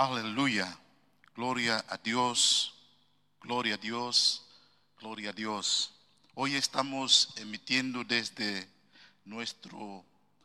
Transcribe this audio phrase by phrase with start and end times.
[0.00, 0.78] Aleluya.
[1.34, 2.72] Gloria a Dios.
[3.40, 4.44] Gloria a Dios.
[5.00, 5.92] Gloria a Dios.
[6.34, 8.68] Hoy estamos emitiendo desde
[9.24, 10.04] nuestro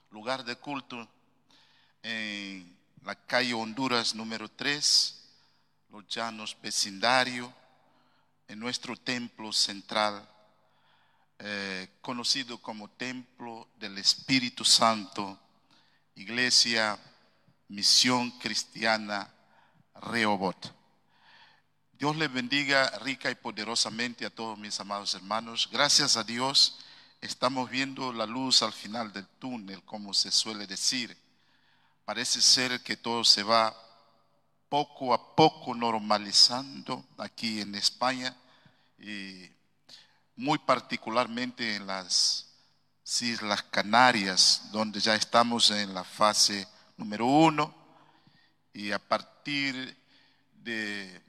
[0.09, 1.07] lugar de culto
[2.01, 5.23] en la calle Honduras número 3,
[5.91, 7.53] Los Llanos Vecindario,
[8.47, 10.27] en nuestro templo central,
[11.37, 15.39] eh, conocido como Templo del Espíritu Santo,
[16.15, 16.97] Iglesia
[17.67, 19.32] Misión Cristiana
[19.95, 20.73] Rehoboth.
[21.93, 25.69] Dios le bendiga rica y poderosamente a todos mis amados hermanos.
[25.71, 26.79] Gracias a Dios
[27.21, 31.17] estamos viendo la luz al final del túnel, como se suele decir.
[32.03, 33.73] Parece ser que todo se va
[34.67, 38.35] poco a poco normalizando aquí en España
[38.99, 39.49] y
[40.35, 42.49] muy particularmente en las
[43.21, 47.73] Islas Canarias, donde ya estamos en la fase número uno
[48.73, 51.21] y a partir de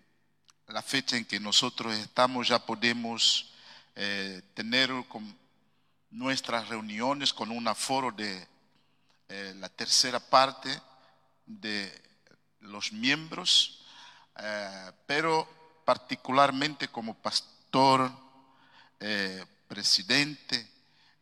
[0.69, 3.51] la fecha en que nosotros estamos ya podemos
[3.97, 4.91] eh, tener
[6.11, 8.47] nuestras reuniones con un aforo de
[9.29, 10.81] eh, la tercera parte
[11.47, 11.93] de
[12.61, 13.85] los miembros,
[14.39, 15.49] eh, pero
[15.85, 18.23] particularmente como pastor,
[19.69, 20.67] presidente,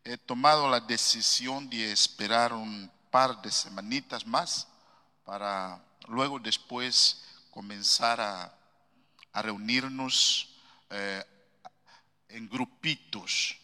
[0.04, 4.68] he tomado la decisión de esperar un par de semanitas más
[5.24, 8.58] para luego después comenzar a,
[9.34, 10.50] reunirnos
[10.91, 11.25] eh,
[12.28, 13.56] en grupitos.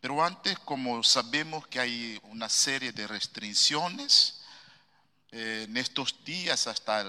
[0.00, 4.42] Pero antes, como sabemos que hay una serie de restricciones,
[5.32, 7.04] eh, en estos días, hasta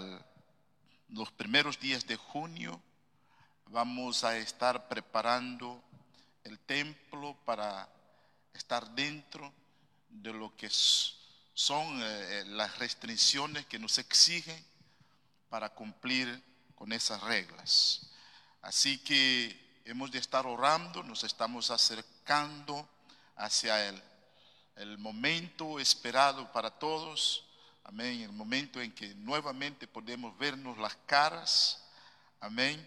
[1.10, 2.82] los primeros días de junio,
[3.68, 5.84] vamos a estar preparando
[6.44, 7.88] el templo para
[8.54, 9.54] estar dentro
[10.10, 10.70] de lo que
[11.54, 14.66] son eh, las restricciones que nos exigen
[15.50, 16.44] para cumplir
[16.76, 18.10] con esas reglas.
[18.62, 22.88] Así que hemos de estar orando, nos estamos acercando
[23.36, 24.02] hacia el,
[24.76, 27.46] el momento esperado para todos.
[27.84, 28.22] Amén.
[28.22, 31.84] El momento en que nuevamente podemos vernos las caras.
[32.40, 32.86] Amén.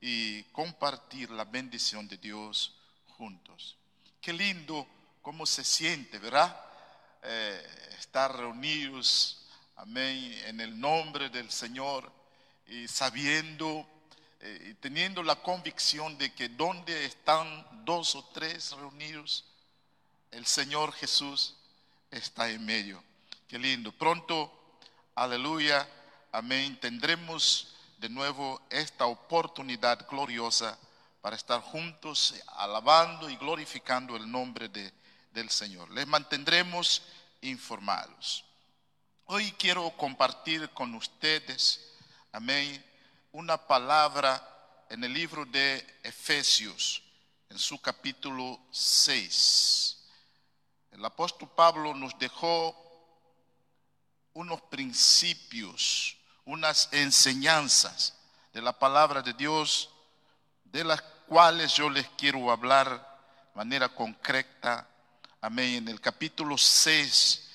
[0.00, 2.74] Y compartir la bendición de Dios
[3.08, 3.76] juntos.
[4.20, 4.86] Qué lindo
[5.22, 6.58] cómo se siente, ¿verdad?
[7.22, 9.47] Eh, estar reunidos
[9.78, 12.10] amén, en el nombre del Señor
[12.66, 13.86] y sabiendo
[14.40, 19.44] eh, y teniendo la convicción de que donde están dos o tres reunidos,
[20.30, 21.54] el Señor Jesús
[22.10, 23.02] está en medio.
[23.48, 23.92] Qué lindo.
[23.92, 24.52] Pronto,
[25.14, 25.88] aleluya,
[26.32, 30.78] amén, tendremos de nuevo esta oportunidad gloriosa
[31.20, 34.92] para estar juntos alabando y glorificando el nombre de,
[35.32, 35.90] del Señor.
[35.90, 37.02] Les mantendremos
[37.40, 38.44] informados.
[39.30, 41.92] Hoy quiero compartir con ustedes,
[42.32, 42.82] amén,
[43.32, 44.42] una palabra
[44.88, 47.02] en el libro de Efesios,
[47.50, 49.98] en su capítulo 6.
[50.92, 52.74] El apóstol Pablo nos dejó
[54.32, 56.16] unos principios,
[56.46, 58.14] unas enseñanzas
[58.54, 59.90] de la palabra de Dios,
[60.64, 64.88] de las cuales yo les quiero hablar de manera concreta.
[65.42, 65.74] Amén.
[65.74, 67.47] En el capítulo 6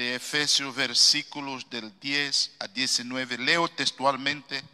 [0.00, 3.36] de Efesios versículos del 10 a 19.
[3.36, 4.64] Leo textualmente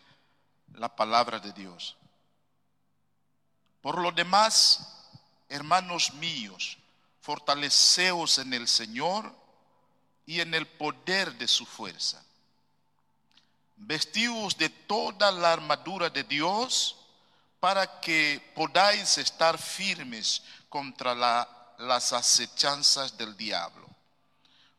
[0.74, 1.96] la palabra de Dios.
[3.80, 4.86] Por lo demás,
[5.48, 6.78] hermanos míos,
[7.22, 9.34] fortaleceos en el Señor
[10.26, 12.24] y en el poder de su fuerza.
[13.74, 16.98] Vestíos de toda la armadura de Dios
[17.58, 21.16] para que podáis estar firmes contra
[21.78, 23.85] las acechanzas del diablo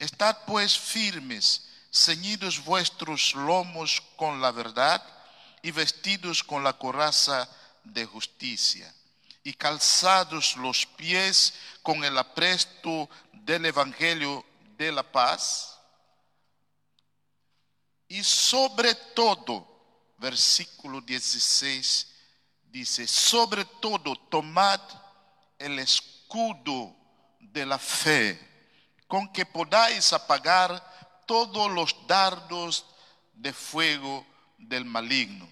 [0.00, 5.04] Estad pues firmes, ceñidos vuestros lomos con la verdad
[5.60, 7.46] y vestidos con la coraza
[7.84, 8.92] de justicia
[9.44, 11.52] y calzados los pies
[11.82, 14.42] con el apresto del Evangelio
[14.78, 15.78] de la paz.
[18.08, 22.06] Y sobre todo, versículo 16
[22.70, 24.80] dice, sobre todo tomad
[25.58, 26.96] el escudo
[27.38, 28.49] de la fe
[29.10, 30.70] con que podáis apagar
[31.26, 32.86] todos los dardos
[33.34, 34.24] de fuego
[34.56, 35.48] del maligno.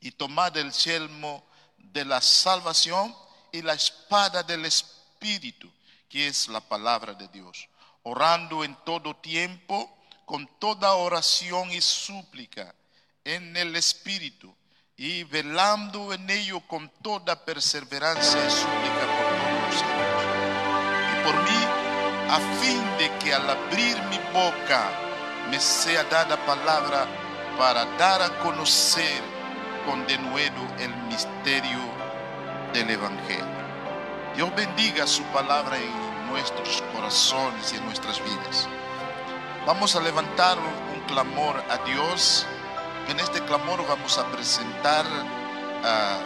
[0.00, 1.44] Y tomad el yelmo
[1.76, 3.14] de la salvación
[3.52, 5.70] y la espada del Espíritu,
[6.08, 7.68] que es la palabra de Dios,
[8.02, 9.94] orando en todo tiempo,
[10.24, 12.74] con toda oración y súplica
[13.24, 14.56] en el Espíritu,
[14.96, 20.24] y velando en ello con toda perseverancia y súplica por todos los santos.
[21.12, 21.79] Y por mí,
[22.30, 24.88] a fin de que al abrir mi boca
[25.50, 27.04] me sea dada palabra
[27.58, 29.20] para dar a conocer
[29.84, 31.80] con denuedo el misterio
[32.72, 33.60] del Evangelio.
[34.36, 38.68] Dios bendiga su palabra en nuestros corazones y en nuestras vidas.
[39.66, 42.46] Vamos a levantar un clamor a Dios.
[43.08, 45.04] En este clamor vamos a presentar
[45.84, 46.18] a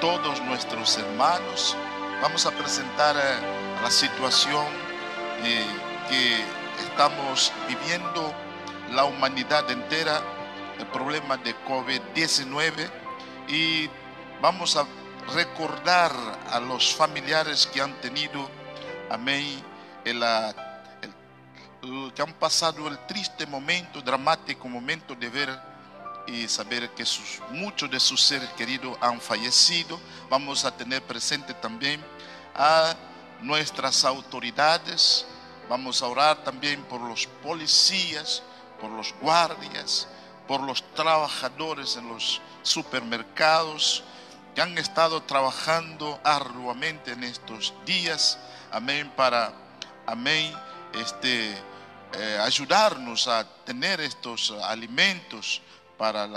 [0.00, 1.76] todos nuestros hermanos.
[2.20, 3.14] Vamos a presentar
[3.80, 4.81] la situación
[5.44, 5.66] eh,
[6.08, 6.44] que
[6.84, 8.32] estamos viviendo
[8.92, 10.20] la humanidad entera,
[10.78, 12.90] el problema de COVID-19
[13.48, 13.88] y
[14.40, 14.86] vamos a
[15.34, 16.12] recordar
[16.50, 18.48] a los familiares que han tenido,
[19.10, 19.62] amén,
[20.04, 20.22] el,
[22.14, 25.72] que han pasado el triste momento, dramático momento de ver
[26.26, 27.04] y saber que
[27.50, 30.00] muchos de sus seres queridos han fallecido.
[30.30, 32.00] Vamos a tener presente también
[32.54, 32.94] a
[33.42, 35.26] nuestras autoridades.
[35.68, 38.42] Vamos a orar también por los policías,
[38.80, 40.08] por los guardias,
[40.46, 44.02] por los trabajadores en los supermercados,
[44.54, 48.38] que han estado trabajando arduamente en estos días,
[48.70, 49.52] amén, para,
[50.06, 50.52] amén,
[50.92, 51.56] este,
[52.14, 55.62] eh, ayudarnos a tener estos alimentos
[55.96, 56.28] para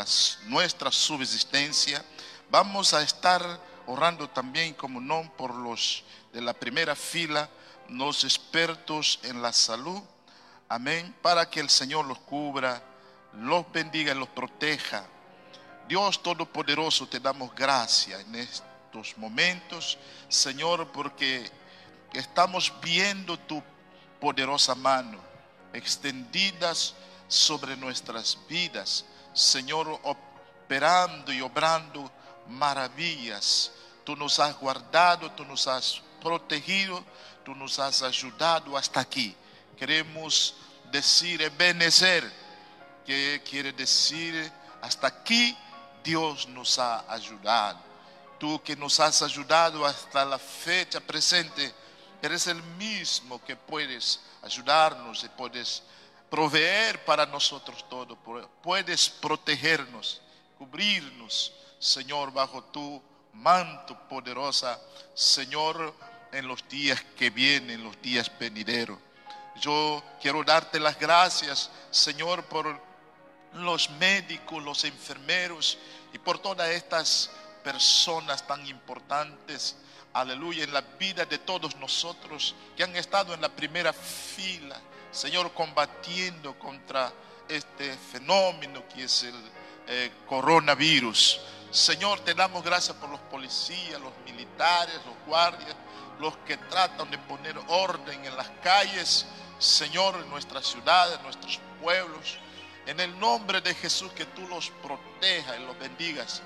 [0.46, 2.06] nuestra subsistencia.
[2.50, 3.42] Vamos a estar
[3.88, 6.04] orando también, como no, por los
[6.36, 7.50] de la primera fila,
[7.90, 10.02] los expertos en la salud,
[10.70, 12.84] amén, para que el Señor los cubra,
[13.34, 15.06] los bendiga y los proteja
[15.88, 19.98] Dios Todopoderoso, te damos gracias en estos momentos,
[20.28, 21.50] Señor, porque
[22.12, 23.64] estamos viendo tu
[24.20, 25.20] poderosa mano
[25.74, 26.96] extendidas
[27.28, 32.12] sobre nuestras vidas, Señor, operando y obrando
[32.48, 33.72] maravillas.
[34.04, 37.06] Tú nos has guardado, tú nos has protegido,
[37.44, 39.36] tú nos has ayudado hasta aquí.
[39.78, 40.56] Queremos
[40.92, 42.24] decir Ebenezer,
[43.06, 44.52] que quiere decir
[44.82, 45.56] hasta aquí
[46.04, 47.78] Dios nos ha ayudado.
[48.40, 51.72] Tú que nos has ayudado hasta la fecha presente,
[52.24, 55.84] eres el mismo que puedes ayudarnos y puedes
[56.28, 58.18] proveer para nosotros todo.
[58.64, 60.22] Puedes protegernos,
[60.58, 63.00] cubrirnos, Señor, bajo tu
[63.34, 64.80] manto poderosa,
[65.14, 65.94] Señor,
[66.36, 69.00] en los días que vienen, los días venideros.
[69.62, 72.80] Yo quiero darte las gracias, Señor, por
[73.54, 75.78] los médicos, los enfermeros
[76.14, 77.32] y por todas estas
[77.64, 79.78] personas tan importantes,
[80.14, 84.80] aleluya, en la vida de todos nosotros que han estado en la primera fila,
[85.12, 87.12] Señor, combatiendo contra
[87.48, 89.36] este fenómeno que es el
[89.88, 91.40] eh, coronavirus.
[91.72, 95.76] Señor, te damos gracias por los policías, los militares, los guardias,
[96.20, 99.26] los que tratan de poner orden en las calles,
[99.60, 102.38] Señor, en nuestras ciudades, en nuestros pueblos.
[102.86, 106.42] En el nombre de Jesús, que tú los protejas y los bendigas.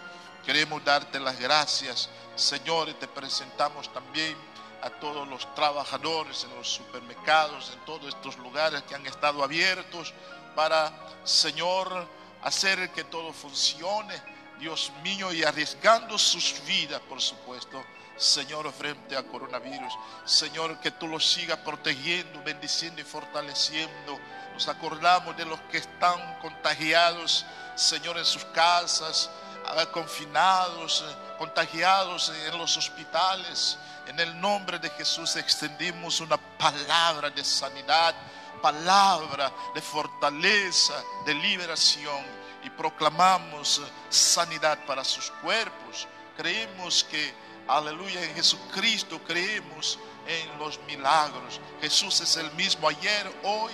[0.45, 4.35] Queremos darte las gracias, Señor, y te presentamos también
[4.81, 10.13] a todos los trabajadores en los supermercados, en todos estos lugares que han estado abiertos
[10.55, 10.93] para,
[11.25, 12.07] Señor,
[12.41, 14.15] hacer que todo funcione,
[14.59, 17.83] Dios mío, y arriesgando sus vidas, por supuesto,
[18.19, 19.93] Señor, frente a coronavirus.
[20.25, 24.19] Señor, que tú los sigas protegiendo, bendiciendo y fortaleciendo
[24.59, 27.45] nos acordamos de los que están contagiados,
[27.75, 29.29] Señor, en sus casas,
[29.65, 33.77] ah, confinados, eh, contagiados en los hospitales.
[34.05, 38.13] En el nombre de Jesús extendimos una palabra de sanidad,
[38.61, 42.25] palabra de fortaleza, de liberación
[42.61, 46.05] y proclamamos eh, sanidad para sus cuerpos.
[46.35, 47.33] Creemos que,
[47.69, 51.59] aleluya, en Jesucristo creemos en los milagros.
[51.81, 53.71] Jesús es el mismo ayer, hoy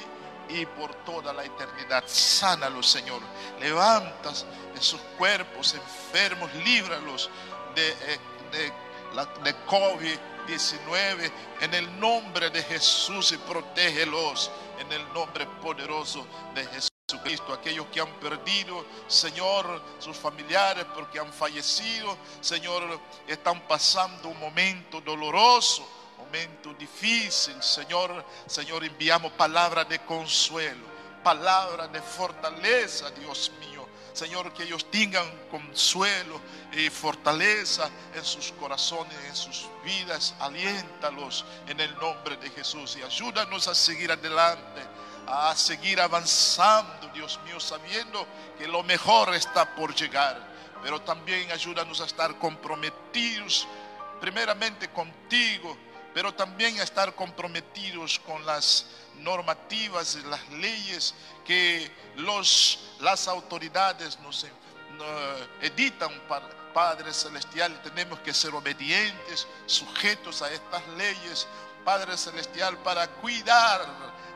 [0.49, 2.03] y por toda la eternidad.
[2.07, 3.21] Sánalos, Señor.
[3.59, 7.29] Levantas en sus cuerpos enfermos, líbralos
[7.73, 8.19] de, eh,
[8.51, 8.71] de,
[9.43, 16.65] de COVID-19 en el nombre de Jesús y protégelos en el nombre poderoso de
[17.07, 17.53] Jesucristo.
[17.53, 24.99] Aquellos que han perdido, Señor, sus familiares porque han fallecido, Señor, están pasando un momento
[25.01, 30.85] doloroso momento difícil, Señor, Señor, enviamos palabra de consuelo,
[31.23, 33.87] palabra de fortaleza, Dios mío.
[34.11, 36.39] Señor, que ellos tengan consuelo
[36.71, 40.33] y fortaleza en sus corazones, en sus vidas.
[40.39, 44.81] Aliéntalos en el nombre de Jesús y ayúdanos a seguir adelante,
[45.27, 48.27] a seguir avanzando, Dios mío, sabiendo
[48.57, 50.55] que lo mejor está por llegar.
[50.83, 53.67] Pero también ayúdanos a estar comprometidos
[54.19, 55.77] primeramente contigo,
[56.13, 58.85] pero también a estar comprometidos con las
[59.19, 61.13] normativas y las leyes
[61.45, 64.45] que los, las autoridades nos,
[65.61, 67.81] editan para Padre Celestial.
[67.81, 71.47] Tenemos que ser obedientes, sujetos a estas leyes,
[71.85, 73.85] Padre Celestial, para cuidar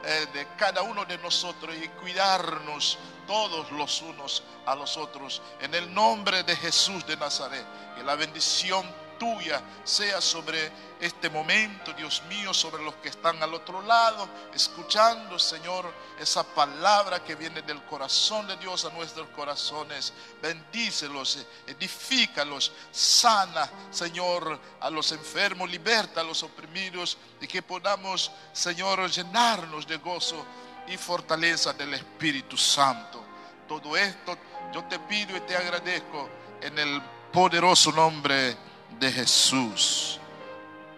[0.05, 5.41] eh, de cada uno de nosotros y cuidarnos todos los unos a los otros.
[5.59, 7.65] En el nombre de Jesús de Nazaret,
[7.95, 8.85] que la bendición
[9.19, 15.37] tuya sea sobre este momento, Dios mío, sobre los que están al otro lado, escuchando,
[15.37, 20.13] Señor, esa palabra que viene del corazón de Dios a nuestros corazones.
[20.41, 29.09] Bendícelos, edifícalos, sana, Señor, a los enfermos, liberta a los oprimidos y que podamos, Señor,
[29.09, 30.45] llenarnos de gozo
[30.87, 33.23] y fortaleza del Espíritu Santo.
[33.67, 34.37] Todo esto
[34.73, 36.29] yo te pido y te agradezco
[36.61, 38.68] en el poderoso nombre
[38.99, 40.19] de Jesús.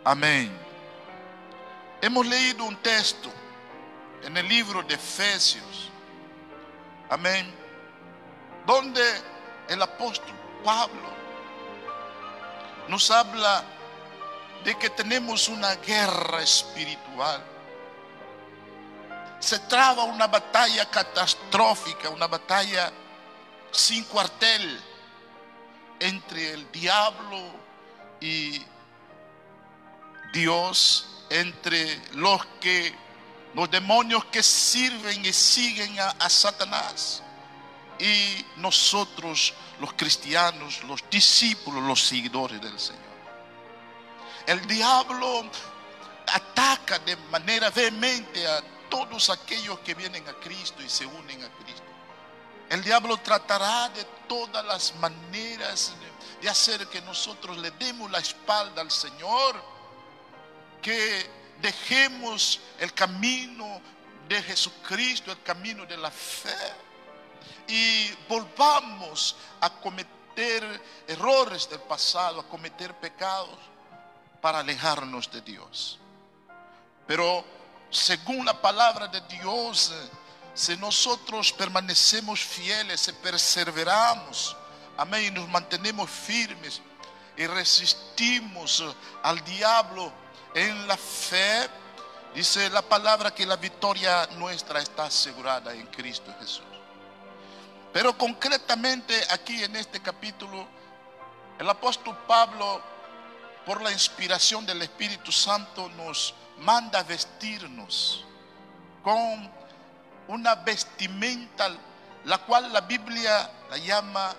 [0.04, 0.52] Amén.
[2.02, 3.32] Hemos leído un texto
[4.24, 5.90] en el libro de Efesios.
[7.10, 7.54] Amén.
[8.66, 9.04] Donde
[9.70, 11.12] el apóstol Pablo
[12.88, 13.64] nos habla
[14.64, 17.44] de que tenemos una guerra espiritual.
[19.40, 22.92] Se traba una batalla catastrófica, una batalla
[23.72, 24.80] sin cuartel
[26.00, 27.62] entre el diablo
[28.22, 28.64] y
[30.32, 32.94] Dios entre los que
[33.54, 37.22] los demonios que sirven y siguen a, Satanás
[38.00, 43.02] y nosotros los cristianos, los discípulos, los seguidores del Señor.
[44.48, 45.46] El diablo
[46.28, 51.50] ataca de manera vehemente a todos aquellos que vienen a Cristo y se unen a
[51.64, 51.84] Cristo.
[52.70, 56.11] El diablo tratará de todas las maneras de
[56.50, 59.56] hacer que nosotros le demos la espalda al Señor,
[60.82, 61.30] que
[61.62, 63.82] dejemos el camino
[64.28, 66.50] de Jesucristo, el camino de la fe,
[67.68, 73.58] y volvamos a cometer errores del pasado, a cometer pecados
[74.42, 76.00] para alejarnos de Dios.
[77.06, 77.46] Pero
[77.90, 79.94] según la palabra de Dios,
[80.54, 84.56] si nosotros permanecemos fieles, si perseveramos,
[84.98, 85.26] Amén.
[85.26, 86.82] Y nos mantenemos firmes
[87.38, 88.84] y resistimos
[89.24, 90.12] al diablo
[90.54, 91.70] en la fe.
[92.36, 96.64] Dice la palabra que la victoria nuestra está asegurada en Cristo Jesús.
[97.92, 100.66] Pero concretamente aquí en este capítulo,
[101.60, 102.82] el apóstol Pablo,
[103.66, 108.26] por la inspiración del Espíritu Santo, nos manda vestirnos
[109.04, 109.52] con
[110.28, 111.70] una vestimenta,
[112.26, 114.34] la cual la Biblia la llama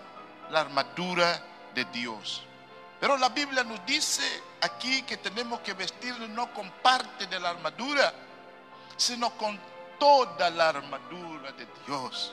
[0.52, 1.42] la armadura
[1.74, 2.42] de Dios.
[3.00, 4.22] Pero la Biblia nos dice
[4.60, 8.12] aquí que tenemos que vestirnos no con parte de la armadura,
[8.96, 9.58] sino con
[9.98, 12.32] toda la armadura de Dios,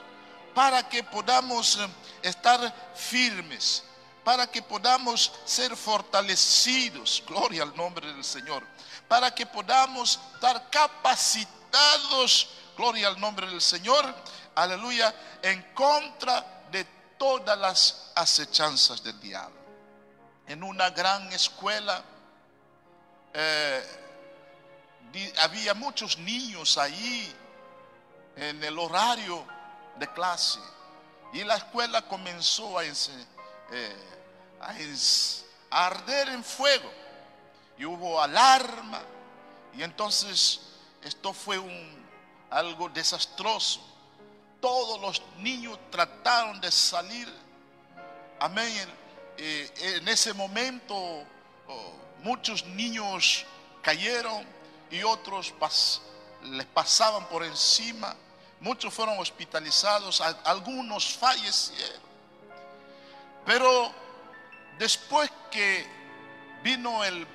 [0.54, 1.88] para que podamos eh,
[2.22, 3.84] estar firmes,
[4.24, 8.64] para que podamos ser fortalecidos, gloria al nombre del Señor,
[9.08, 14.14] para que podamos estar capacitados, gloria al nombre del Señor,
[14.56, 16.59] aleluya, en contra
[17.20, 19.60] todas las acechanzas del diablo.
[20.48, 22.04] En una gran escuela
[23.32, 23.84] eh,
[25.42, 27.32] había muchos niños ahí
[28.36, 29.46] en el horario
[29.98, 30.60] de clase.
[31.34, 33.96] Y la escuela comenzó a, eh,
[35.70, 36.92] arder en fuego.
[37.78, 39.02] Y hubo alarma.
[39.76, 40.62] Y entonces
[41.04, 41.62] esto fue
[42.50, 43.89] algo desastroso
[44.62, 47.28] todos los niños trataron de salir.
[48.40, 48.88] Amén.
[49.38, 53.46] Eh, en ese momento oh, muchos niños
[53.82, 54.46] cayeron
[54.92, 55.54] y otros
[56.44, 58.16] les pasaban por encima.
[58.60, 62.02] Muchos fueron hospitalizados, algunos fallecieron.
[63.46, 63.94] Pero
[64.78, 65.88] después que
[66.62, 67.26] vino el,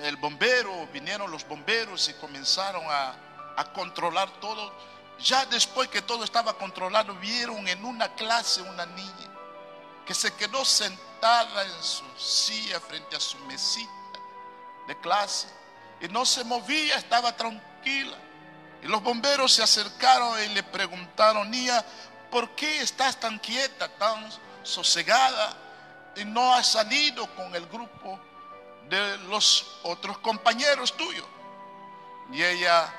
[0.00, 3.14] el bombero, vinieron los bomberos y comenzaron a,
[3.56, 4.72] a controlar todo,
[5.18, 9.30] ya después que todo estaba controlado, vieron en una clase una niña
[10.06, 13.90] que se quedó sentada en su silla frente a su mesita
[14.86, 15.48] de clase
[16.00, 18.16] y no se movía, estaba tranquila.
[18.82, 21.82] Y los bomberos se acercaron y le preguntaron, niña,
[22.30, 24.28] ¿por qué estás tan quieta, tan
[24.62, 25.56] sosegada
[26.16, 28.20] y no has salido con el grupo
[28.90, 31.26] de los otros compañeros tuyos?
[32.30, 32.92] Y ella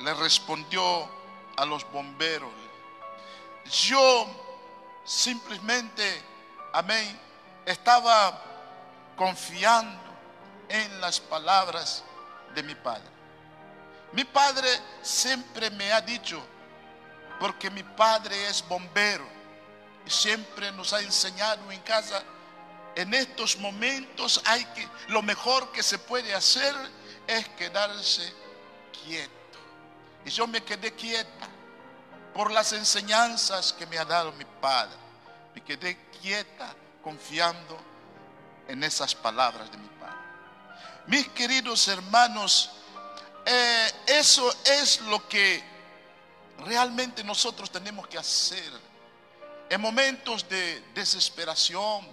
[0.00, 1.08] le respondió
[1.58, 2.52] a los bomberos,
[3.86, 4.26] yo
[5.04, 6.22] simplemente,
[6.72, 7.18] amén,
[7.66, 8.42] estaba
[9.16, 9.98] confiando
[10.68, 12.04] en las palabras
[12.54, 13.08] de mi padre.
[14.12, 14.68] Mi padre
[15.02, 16.40] siempre me ha dicho,
[17.40, 19.26] porque mi padre es bombero,
[20.06, 22.22] y siempre nos ha enseñado en casa,
[22.94, 26.74] en estos momentos hay que, lo mejor que se puede hacer
[27.26, 28.32] es quedarse
[29.04, 29.37] quieto.
[30.24, 31.48] Y yo me quedé quieta
[32.34, 34.96] por las enseñanzas que me ha dado mi padre.
[35.54, 37.78] Me quedé quieta confiando
[38.68, 40.16] en esas palabras de mi padre.
[41.06, 42.70] Mis queridos hermanos,
[43.46, 45.64] eh, eso es lo que
[46.64, 48.70] realmente nosotros tenemos que hacer.
[49.70, 52.06] En momentos de desesperación,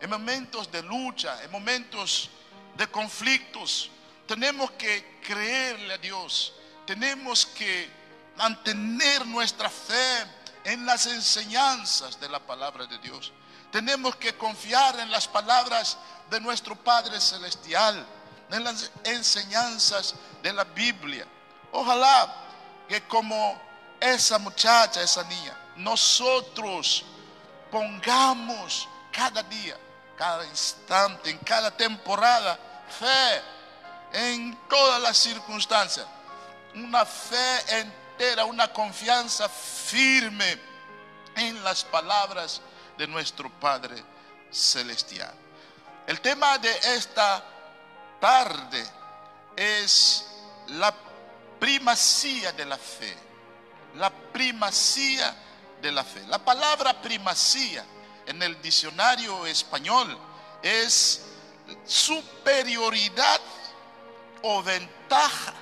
[0.00, 2.30] en momentos de lucha, en momentos
[2.76, 3.90] de conflictos,
[4.26, 6.54] tenemos que creerle a Dios.
[6.88, 7.90] Tenemos que
[8.38, 10.26] mantener nuestra fe
[10.64, 13.30] en las enseñanzas de la palabra de Dios.
[13.70, 15.98] Tenemos que confiar en las palabras
[16.30, 18.06] de nuestro Padre Celestial,
[18.50, 21.26] en las enseñanzas de la Biblia.
[21.72, 22.34] Ojalá
[22.88, 23.60] que como
[24.00, 27.04] esa muchacha, esa niña, nosotros
[27.70, 29.76] pongamos cada día,
[30.16, 32.58] cada instante, en cada temporada,
[32.98, 33.42] fe
[34.10, 36.06] en todas las circunstancias.
[36.74, 40.58] Una fe entera, una confianza firme
[41.36, 42.60] en las palabras
[42.96, 44.02] de nuestro Padre
[44.50, 45.32] Celestial.
[46.06, 47.44] El tema de esta
[48.20, 48.84] tarde
[49.56, 50.24] es
[50.68, 50.94] la
[51.58, 53.16] primacía de la fe.
[53.96, 55.34] La primacía
[55.80, 56.26] de la fe.
[56.26, 57.84] La palabra primacía
[58.26, 60.18] en el diccionario español
[60.62, 61.22] es
[61.86, 63.40] superioridad
[64.42, 65.54] o ventaja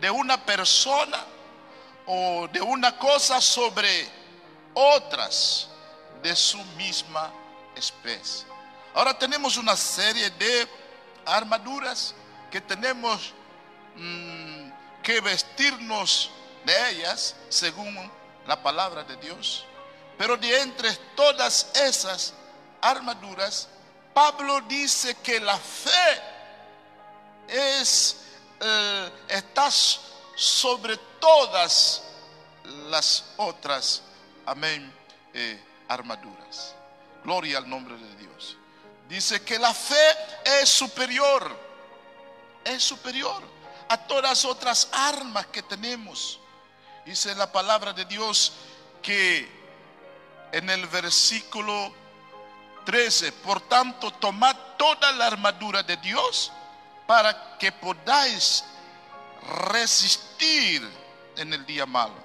[0.00, 1.24] de una persona
[2.06, 4.08] o de una cosa sobre
[4.74, 5.68] otras
[6.22, 7.30] de su misma
[7.74, 8.46] especie.
[8.94, 10.68] Ahora tenemos una serie de
[11.26, 12.14] armaduras
[12.50, 13.32] que tenemos
[13.96, 14.70] mm,
[15.02, 16.30] que vestirnos
[16.64, 18.10] de ellas según
[18.46, 19.64] la palabra de Dios.
[20.16, 22.34] Pero de entre todas esas
[22.80, 23.68] armaduras,
[24.12, 26.22] Pablo dice que la fe
[27.48, 28.16] es,
[28.60, 32.02] eh, está sobre todas
[32.88, 34.02] las otras,
[34.46, 34.92] amén,
[35.34, 36.74] eh, armaduras.
[37.24, 38.56] Gloria al nombre de Dios.
[39.08, 40.16] Dice que la fe
[40.60, 41.56] es superior,
[42.64, 43.42] es superior
[43.88, 46.38] a todas otras armas que tenemos.
[47.04, 48.52] Dice la palabra de Dios
[49.02, 49.48] que
[50.52, 51.92] en el versículo
[52.84, 56.52] 13, por tanto, tomad toda la armadura de Dios
[57.08, 58.62] para que podáis
[59.70, 60.86] resistir
[61.38, 62.22] en el día malo.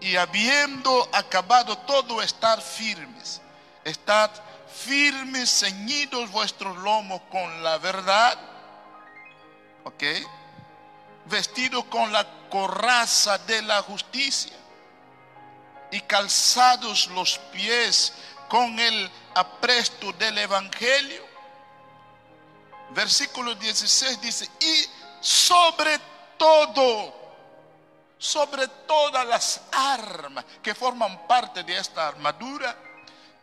[0.00, 3.40] Y habiendo acabado todo, estar firmes.
[3.84, 4.32] Estad
[4.74, 8.36] firmes, ceñidos vuestros lomos con la verdad.
[9.84, 10.02] ¿Ok?
[11.26, 14.56] Vestidos con la coraza de la justicia.
[15.92, 18.12] Y calzados los pies
[18.48, 21.29] con el apresto del Evangelio
[22.90, 24.86] versículo 16 dice, y
[25.20, 25.98] sobre
[26.36, 27.14] todo,
[28.18, 32.76] sobre todas las armas que forman parte de esta armadura,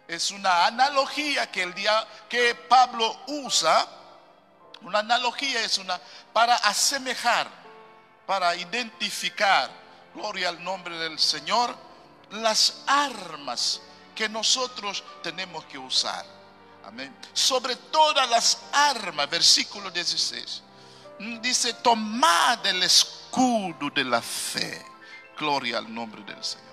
[0.07, 3.87] es una analogía que el día que Pablo usa,
[4.81, 5.99] una analogía es una
[6.31, 7.47] para asemejar,
[8.25, 9.69] para identificar,
[10.13, 11.75] gloria al nombre del Señor,
[12.31, 13.81] las armas
[14.15, 16.36] que nosotros tenemos que usar.
[17.33, 20.63] Sobre todas las armas, versículo 16.
[21.19, 24.85] Mm, dice, tomad el escudo de la fe.
[25.37, 26.65] Gloria al nombre del Señor.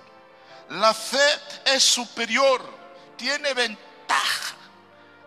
[0.70, 1.26] La fe
[1.66, 2.62] es superior,
[3.16, 4.54] tiene ventaja.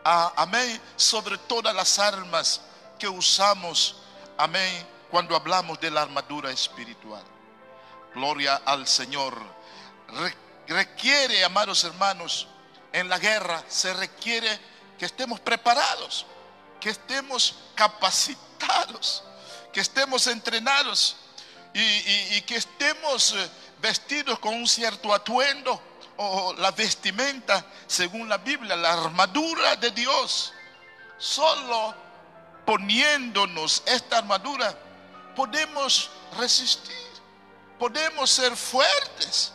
[0.03, 0.81] Ah, amén.
[0.95, 2.61] Sobre todas las armas
[2.97, 3.97] que usamos.
[4.37, 4.87] Amén.
[5.11, 7.23] Cuando hablamos de la armadura espiritual.
[8.13, 9.37] Gloria al Señor.
[10.67, 12.47] Requiere, amados hermanos,
[12.91, 14.59] en la guerra se requiere
[14.97, 16.25] que estemos preparados,
[16.79, 19.23] que estemos capacitados,
[19.71, 21.17] que estemos entrenados
[21.73, 25.79] y, que estemos eh, vestidos con un cierto atuendo
[26.17, 30.53] o la vestimenta según la Biblia, la armadura de Dios.
[31.19, 31.93] Solo
[32.65, 34.77] poniéndonos esta armadura
[35.35, 36.95] podemos resistir,
[37.77, 39.53] podemos ser fuertes,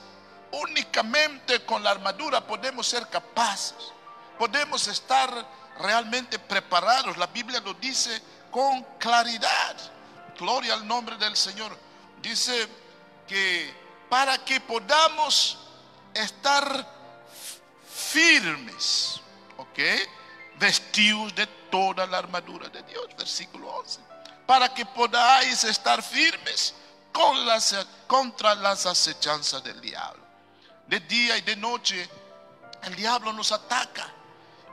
[0.53, 3.93] únicamente con la armadura podemos ser capaces,
[4.39, 5.31] podemos estar
[5.79, 7.17] realmente preparados.
[7.17, 9.77] La Biblia lo dice con claridad.
[10.39, 11.77] Gloria al nombre del Señor.
[12.21, 12.69] Dice
[13.27, 13.75] que
[14.09, 15.59] para que podamos
[16.15, 16.87] estar
[17.89, 19.21] firmes,
[19.57, 19.79] ¿ok?
[20.59, 24.01] Vestidos de toda la armadura de Dios, versículo 11.
[24.47, 26.75] Para que podáis estar firmes
[28.07, 30.23] contra las acechanzas del diablo.
[30.87, 32.09] De día y de noche
[32.83, 34.13] el diablo nos ataca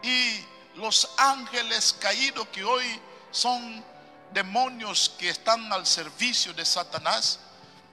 [0.04, 3.00] y los ángeles caídos que hoy
[3.32, 3.84] son
[4.32, 7.40] demonios que están al servicio de Satanás,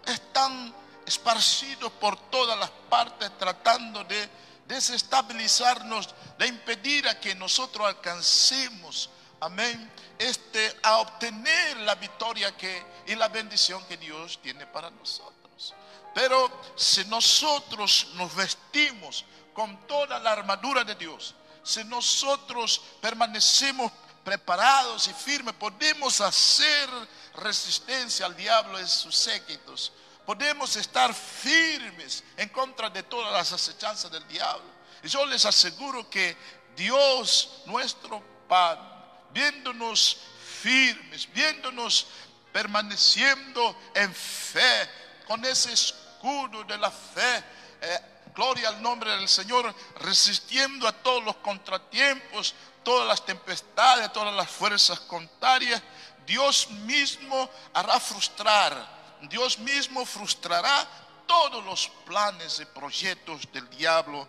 [0.07, 4.29] están esparcidos por todas las partes tratando de
[4.67, 13.15] desestabilizarnos, de impedir a que nosotros alcancemos, amén, este, a obtener la victoria que, y
[13.15, 15.75] la bendición que Dios tiene para nosotros.
[16.15, 21.35] Pero si nosotros nos vestimos con toda la armadura de Dios,
[21.67, 23.91] si nosotros permanecemos
[24.25, 26.89] preparados y firmes, podemos hacer
[27.35, 29.93] resistencia al diablo y sus séquitos.
[30.25, 34.65] Podemos estar firmes en contra de todas las acechanzas del diablo.
[35.03, 36.37] Y yo les aseguro que
[36.77, 38.83] Dios, nuestro Padre,
[39.33, 40.19] viéndonos
[40.63, 42.07] firmes, viéndonos
[42.53, 44.89] permaneciendo en fe,
[45.27, 47.45] con ese escudo de la fe,
[47.81, 54.35] eh, gloria al nombre del Señor, resistiendo a todos los contratiempos, todas las tempestades, todas
[54.35, 55.83] las fuerzas contrarias,
[56.27, 60.87] Dios mismo hará frustrar, Dios mismo frustrará
[61.27, 64.29] todos los planes y proyectos del diablo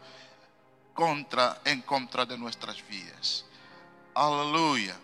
[0.93, 3.46] contra, en contra de nuestras vidas.
[4.15, 4.98] Aleluya,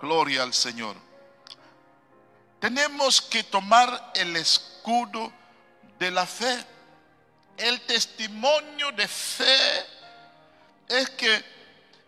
[0.00, 0.96] gloria al Señor.
[2.58, 5.32] Tenemos que tomar el escudo
[5.98, 6.66] de la fe.
[7.60, 9.86] El testimonio de fe
[10.88, 11.44] es que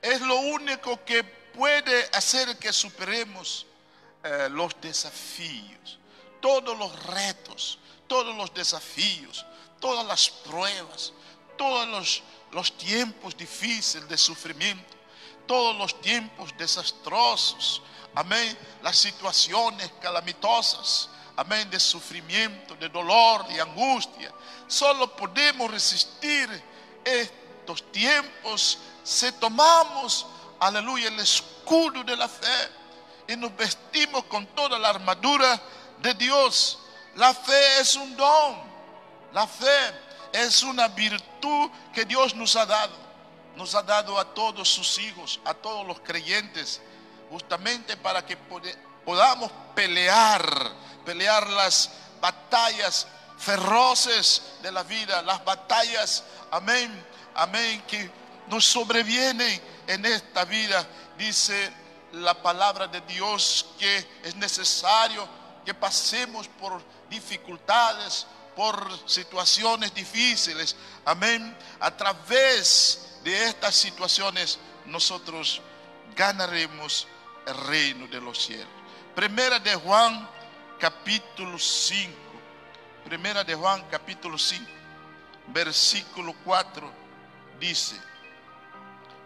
[0.01, 3.67] es lo único que puede hacer que superemos
[4.25, 5.99] eh, los desafíos,
[6.41, 9.45] todos los retos, todos los desafíos,
[9.79, 11.13] todas las pruebas,
[11.59, 14.97] todos los, los tiempos difíciles de sufrimiento,
[15.47, 17.83] todos los tiempos desastrosos,
[18.15, 24.33] amén, las situaciones calamitosas, amén, de sufrimiento, de dolor, de angustia.
[24.67, 26.49] Solo podemos resistir
[27.05, 30.27] estos tiempos si tomamos,
[30.61, 32.71] aleluya, el escudo de la fe
[33.29, 35.61] y nos vestimos con toda la armadura
[36.01, 36.79] de Dios.
[37.17, 38.73] La fe es un don.
[39.33, 42.95] La fe es una virtud que Dios nos ha dado.
[43.57, 46.81] Nos ha dado a todos sus hijos, a todos los creyentes,
[47.31, 48.37] justamente para que
[49.05, 50.73] podamos pelear,
[51.05, 53.07] pelear las batallas
[53.39, 58.11] feroces de la vida, las batallas, amén, amén, que
[58.49, 60.87] nos sobreviene en esta vida.
[61.19, 61.73] Dice
[62.13, 65.27] la palabra de Dios que es necesario
[65.65, 70.77] que pasemos por dificultades, por situaciones difíciles.
[71.05, 71.57] Amén.
[71.81, 75.61] A través de estas situaciones nosotros
[76.15, 77.07] ganaremos
[77.47, 78.69] el reino de los cielos.
[79.15, 80.29] Primera de Juan
[80.83, 82.13] capítulo 5.
[83.05, 84.65] Primera de Juan capítulo 5,
[85.47, 86.91] versículo 4
[87.61, 87.95] dice,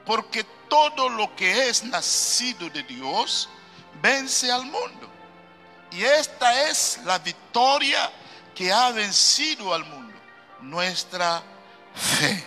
[0.04, 3.48] porque todo lo que es nacido de Dios
[4.02, 5.08] vence al mundo.
[5.92, 8.12] Y esta es la victoria
[8.54, 10.14] que ha vencido al mundo,
[10.60, 11.42] nuestra
[11.94, 12.44] fe.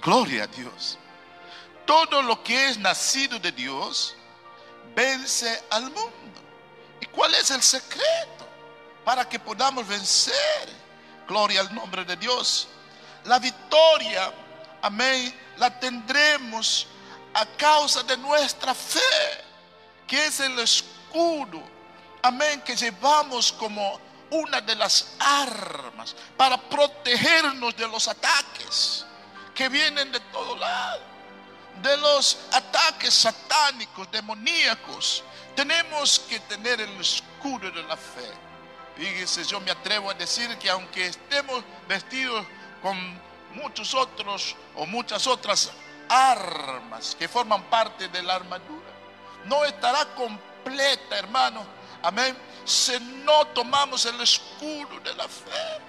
[0.00, 0.98] Gloria a Dios.
[1.84, 4.14] Todo lo que es nacido de Dios
[4.94, 6.23] vence al mundo.
[7.14, 8.48] ¿Y cuál es el secreto
[9.04, 10.68] para que podamos vencer?
[11.28, 12.66] Gloria al nombre de Dios.
[13.24, 14.32] La victoria,
[14.82, 16.88] amén, la tendremos
[17.32, 19.00] a causa de nuestra fe,
[20.06, 21.62] que es el escudo,
[22.22, 24.00] amén, que llevamos como
[24.30, 29.06] una de las armas para protegernos de los ataques
[29.54, 31.00] que vienen de todo lado,
[31.80, 35.22] de los ataques satánicos, demoníacos.
[35.54, 38.30] Tenemos que tener el escudo de la fe.
[38.96, 42.44] Fíjese, yo me atrevo a decir que aunque estemos vestidos
[42.82, 42.96] con
[43.54, 45.70] muchos otros o muchas otras
[46.08, 48.92] armas que forman parte de la armadura.
[49.44, 51.64] No estará completa, hermano.
[52.02, 52.36] Amén.
[52.64, 55.80] Si no tomamos el escudo de la fe.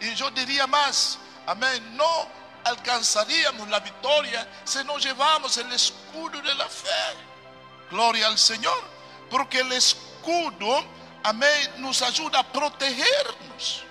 [0.00, 2.26] Y yo diría más, amén, no
[2.64, 6.88] alcanzaríamos la victoria si no llevamos el escudo de la fe.
[7.90, 9.01] Gloria al Señor.
[9.32, 10.84] Porque el escudo,
[11.24, 13.82] amén, nos ayuda a protegernos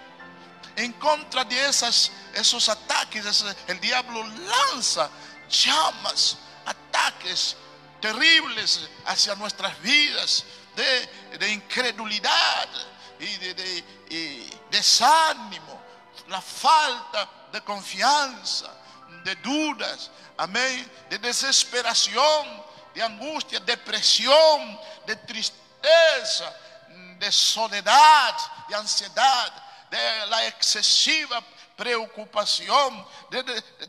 [0.75, 3.43] en contra de esas, esos ataques.
[3.67, 5.09] El diablo lanza
[5.49, 7.57] llamas, ataques
[7.99, 12.69] terribles hacia nuestras vidas de, incredulidad
[13.19, 13.83] y de
[14.69, 15.81] desánimo,
[16.27, 18.71] la falta de confianza,
[19.23, 26.53] de dudas, amén, de desesperación, de angustia, depresión, de tristeza,
[27.17, 28.35] de soledad,
[28.67, 29.53] de ansiedad,
[29.89, 31.43] de la excesiva
[31.81, 33.05] preocupación,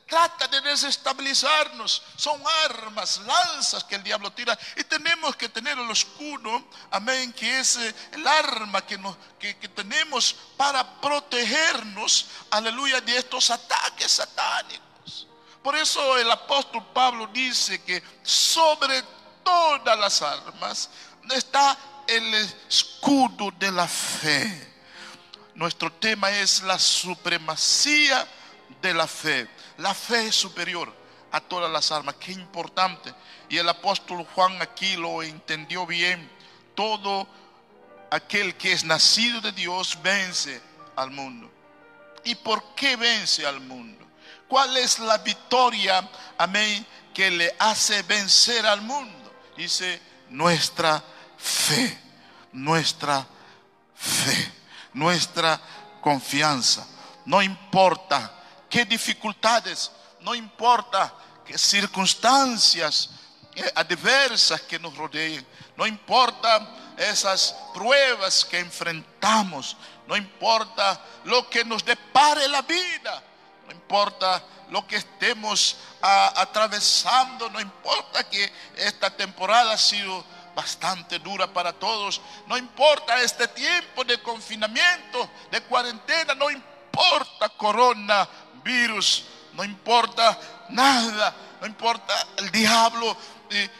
[0.06, 2.02] trata de desestabilizarnos.
[2.16, 7.60] Son armas, lanzas que el diablo tira y tenemos que tener el escudo, amén, que
[7.60, 8.98] es eh, el arma que,
[9.74, 14.91] tenemos para protegernos, aleluya, de estos ataques satánicos.
[15.62, 19.03] Por eso el apóstol Pablo dice que sobre
[19.44, 20.90] todas las armas
[21.31, 22.35] está el
[22.68, 24.72] escudo de la fe.
[25.55, 28.27] Nuestro tema es la supremacía
[28.81, 29.48] de la fe.
[29.79, 30.92] La fe es superior
[31.31, 32.16] a todas las armas.
[32.18, 33.14] Qué importante.
[33.48, 36.29] Y el apóstol Juan aquí lo entendió bien.
[36.75, 37.29] Todo
[38.11, 40.61] aquel que es nacido de Dios vence
[40.96, 41.51] al mundo.
[42.25, 44.01] ¿Y por qué vence al mundo?
[44.52, 49.32] ¿Cuál es la victoria, amén, que le hace vencer al mundo?
[49.56, 51.02] Dice nuestra
[51.38, 51.98] fe,
[52.52, 53.26] nuestra
[53.94, 54.52] fe,
[54.92, 55.58] nuestra
[56.02, 56.86] confianza.
[57.24, 58.30] No importa
[58.68, 61.14] qué dificultades, no importa
[61.46, 63.08] qué circunstancias
[63.74, 65.46] adversas que nos rodeen,
[65.78, 73.22] no importa esas pruebas que enfrentamos, no importa lo que nos depare la vida,
[73.72, 81.46] no importa lo que estemos atravesando, no importa que esta temporada ha sido bastante dura
[81.46, 82.20] para todos.
[82.46, 91.66] No importa este tiempo de confinamiento, de cuarentena, no importa coronavirus, no importa nada, no
[91.66, 93.16] importa el diablo.
[93.50, 93.70] y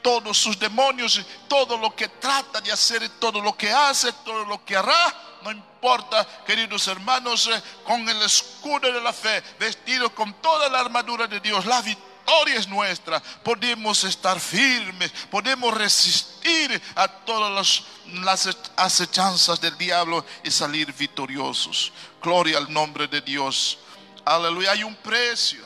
[0.00, 4.64] todos sus demonios, todo lo que trata de hacer, todo lo que hace, todo lo
[4.64, 10.32] que hará, no importa, queridos hermanos, eh, con el escudo de la fe, vestido con
[10.34, 13.20] toda la armadura de Dios, la victoria es nuestra.
[13.20, 21.92] Podemos estar firmes, podemos resistir a todas las, acechanzas del diablo y salir victoriosos.
[22.22, 23.78] Gloria al nombre de Dios.
[24.24, 24.72] Aleluya.
[24.72, 25.64] Hay un precio.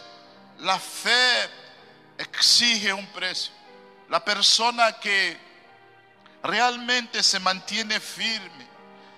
[0.61, 1.51] La fe
[2.19, 3.53] exige un precio.
[4.09, 5.39] La persona que
[6.43, 8.67] realmente se mantiene firme,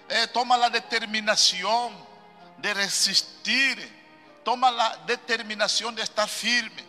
[0.09, 1.93] eh, toma la determinación
[2.59, 6.85] de resistir, toma la determinación de estar firme.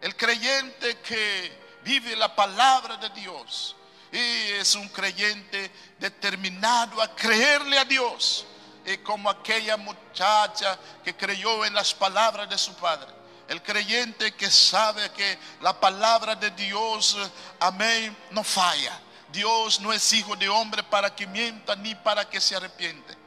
[0.00, 3.76] El creyente que vive la palabra de Dios
[4.12, 8.46] y es un creyente determinado a creerle a Dios.
[8.86, 13.08] Y como aquella muchacha que creyó en las palabras de su padre.
[13.48, 17.16] El creyente que sabe que la palabra de Dios,
[17.58, 19.00] amén, no falla.
[19.34, 23.24] Dios no es hijo de hombre para que mienta ni para que se arrepiente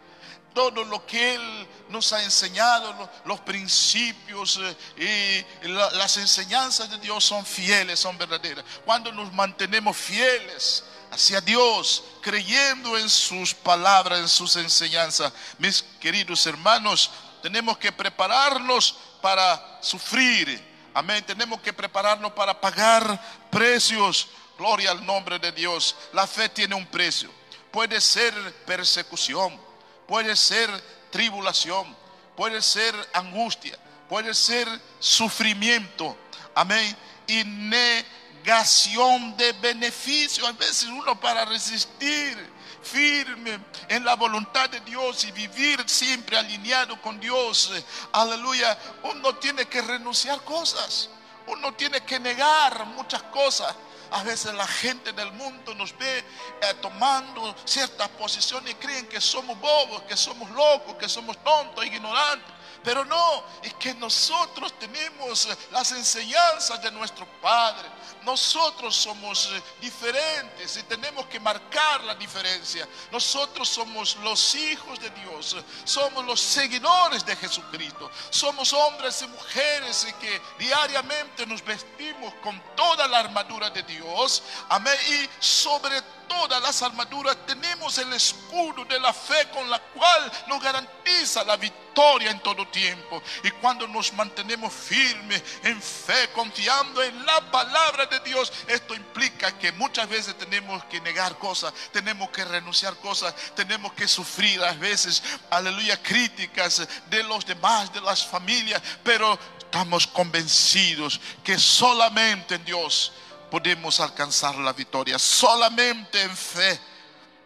[0.58, 4.60] todo lo que Él nos ha enseñado, los, principios
[4.98, 8.65] eh, y las enseñanzas de Dios son fieles, son verdaderas.
[8.84, 16.48] Cuando nos mantenemos fieles hacia Dios, creyendo en sus palabras, en sus enseñanzas, mis queridos
[16.48, 17.12] hermanos,
[17.43, 20.60] tenemos que prepararnos para sufrir.
[20.91, 21.24] Amén.
[21.24, 24.28] Tenemos que prepararnos para pagar precios.
[24.58, 25.96] Gloria al nombre de Dios.
[26.13, 27.30] La fe tiene un precio.
[27.72, 28.34] Puede ser
[28.65, 29.67] persecución
[30.08, 30.70] puede ser
[31.12, 31.96] tribulación,
[32.36, 33.78] puede ser angustia,
[34.10, 34.67] puede ser
[35.00, 36.17] sufrimiento,
[36.56, 40.48] amén, y negación de beneficio.
[40.48, 47.00] A veces uno para resistir firme en la voluntad de Dios y vivir siempre alineado
[47.02, 47.74] con Dios,
[48.13, 51.10] aleluya, uno tiene que renunciar cosas,
[51.48, 53.76] uno tiene que negar muchas cosas.
[54.12, 59.20] A veces la gente del mundo nos ve eh, tomando ciertas posiciones y creen que
[59.20, 62.54] somos bobos, que somos locos, que somos tontos, ignorantes.
[62.84, 67.89] Pero no, es que nosotros tenemos las enseñanzas de nuestro Padre.
[68.24, 72.88] Nosotros somos eh, diferentes y tenemos que marcar la diferencia.
[73.12, 78.12] Nosotros somos los hijos de Dios, somos los seguidores de Jesucristo.
[78.30, 84.43] Somos hombres y mujeres que diariamente nos vestimos con toda la armadura de Dios.
[84.70, 84.96] Amén.
[85.10, 90.62] Y sobre todas las armaduras, tenemos el escudo de la fe con la cual nos
[90.62, 93.22] garantiza la victoria en todo tiempo.
[93.43, 99.58] Y cuando nos mantenemos firmes en fe, confiando en la palabra de Dios, esto implica
[99.58, 104.74] que muchas veces tenemos que negar cosas, tenemos que renunciar cosas, tenemos que sufrir a
[104.74, 112.66] veces, aleluya, críticas de los demás, de las familias, pero estamos convencidos que solamente en
[112.66, 113.12] Dios
[113.50, 115.18] podemos alcanzar la victoria.
[115.20, 116.80] Solamente en fe,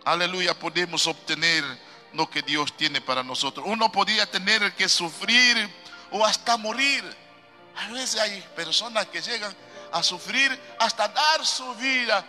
[0.05, 1.63] aleluya, podemos obtener
[2.13, 3.65] lo que Dios tiene para nosotros.
[3.67, 5.69] Uno podría tener que sufrir
[6.11, 7.03] o hasta morir.
[7.77, 9.55] A veces hay personas que llegan
[9.91, 12.25] a sufrir hasta dar su vida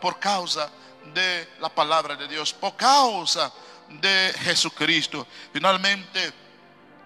[0.00, 0.70] por causa
[1.12, 3.52] de la palabra de Dios, por causa
[3.88, 5.26] de Jesucristo.
[5.52, 6.32] Finalmente,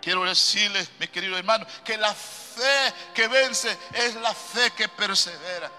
[0.00, 5.70] quiero decirles, mi querido hermano, que la fe que vence es la fe que persevera.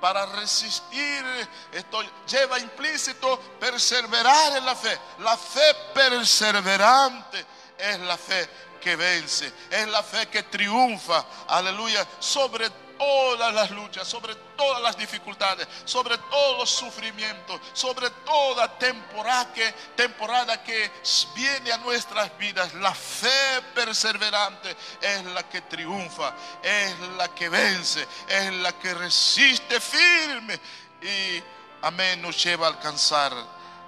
[0.00, 1.24] Para resistir
[1.72, 4.98] esto lleva implícito perseverar en la fe.
[5.20, 7.44] La fe perseverante
[7.78, 8.48] es la fe
[8.80, 12.68] que vence, es la fe que triunfa, aleluya, sobre
[13.02, 19.72] todas las luchas, sobre todas las dificultades, sobre todos los sufrimientos, sobre toda temporada que,
[19.96, 20.90] temporada que
[21.34, 22.72] viene a nuestras vidas.
[22.74, 29.80] La fe perseverante es la que triunfa, es la que vence, es la que resiste
[29.80, 30.60] firme
[31.02, 31.42] y
[31.82, 33.32] amén nos lleva a alcanzar,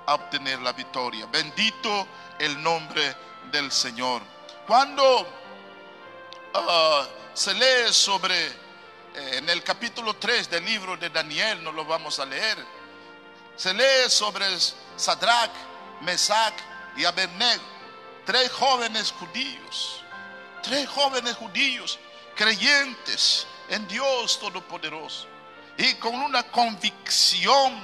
[0.07, 1.27] a obtener la victoria.
[1.27, 2.09] Bendito
[2.41, 3.15] el nombre
[3.53, 4.23] del Señor.
[4.67, 5.29] Cuando
[6.55, 8.64] ah, se lee sobre
[9.15, 12.59] en el capítulo 3 del libro de Daniel, no lo vamos a leer,
[13.57, 14.47] se lee sobre
[14.97, 15.53] Sadrach,
[16.01, 16.55] Mesach
[16.97, 17.63] y Abednego,
[18.27, 20.03] tres jóvenes judíos,
[20.63, 21.99] tres jóvenes judíos
[22.35, 25.29] creyentes en Dios Todopoderoso
[25.77, 27.79] y con una convicción,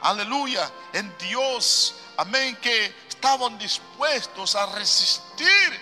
[0.00, 5.80] aleluya, en Dios, amén, que estaban dispuestos a resistir,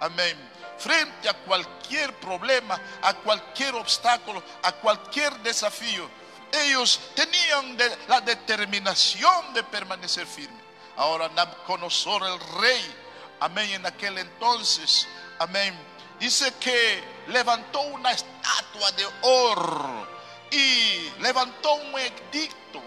[0.00, 0.36] amén,
[0.78, 6.08] frente a cualquier problema, a cualquier obstáculo, a cualquier desafío.
[6.52, 10.62] Ellos tenían la determinación de permanecer firmes.
[10.96, 12.94] Ahora Nabucodonosor, el rey,
[13.40, 15.06] amén, en aquel entonces,
[15.38, 15.78] amén,
[16.18, 20.08] dice que levantó una estatua de oro
[20.50, 22.78] y levantó un edicto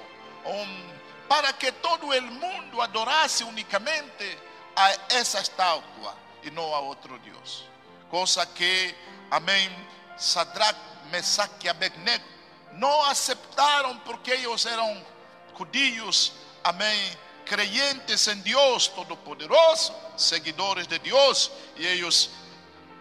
[0.45, 4.37] um, para que todo el mundo adorase únicamente
[4.75, 7.70] a esa estatua y no a otro Dios
[8.11, 8.93] cosa que,
[9.31, 9.71] amén,
[10.17, 10.75] Sadrach,
[11.09, 12.23] Mesach y Abednego
[12.73, 15.03] no aceptaron porque ellos eran
[15.53, 22.29] judíos, amén, creyentes en Dios Todopoderoso, seguidores de Dios, y ellos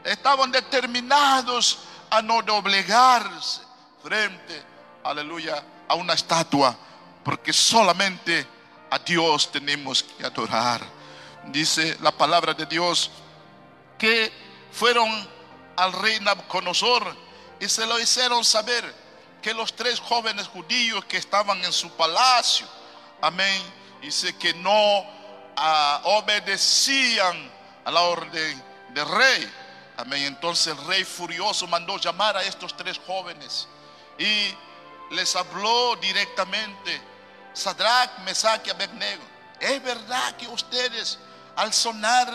[0.05, 1.79] estaban determinados
[2.11, 3.63] a no doblegarse
[4.03, 4.63] frente,
[5.05, 6.77] aleluya, a una estatua,
[7.25, 8.47] porque solamente
[8.91, 10.81] a Dios tenemos que adorar.
[11.47, 13.11] Dice la palabra de Dios
[13.99, 15.29] que fueron
[15.77, 17.17] al rey Nabucodonosor
[17.59, 18.95] y se lo hicieron saber
[19.43, 22.67] que los tres jóvenes judíos que estaban en su palacio,
[23.21, 23.63] amén,
[24.01, 25.05] dice que no
[25.57, 27.51] ah, obedecían
[27.85, 29.53] a la orden del rey.
[29.97, 30.25] Amén.
[30.25, 33.69] Entonces el rey furioso mandó llamar a estos tres jóvenes
[34.19, 34.55] y
[35.11, 37.01] les habló directamente.
[37.53, 39.23] Sadrach, Mesach y Abednego.
[39.59, 41.19] Es verdad que ustedes
[41.57, 42.29] al sonar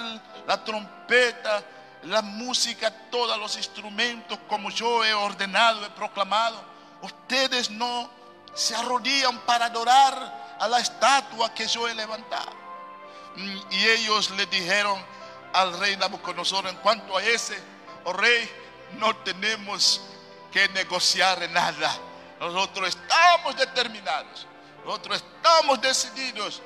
[0.45, 1.63] la trompeta
[2.05, 6.63] la música, todos los instrumentos como yo he ordenado, he proclamado.
[7.01, 8.09] Ustedes no
[8.53, 12.51] se arrodillan para adorar a la estatua que yo he levantado.
[13.35, 15.03] Mm, y ellos le dijeron
[15.53, 17.57] al rey Nabucodonosor, en cuanto a ese,
[18.03, 18.49] oh rey,
[18.99, 20.01] no tenemos
[20.51, 21.97] que negociar nada.
[22.39, 24.47] Nosotros estamos determinados,
[24.85, 26.61] nosotros estamos decididos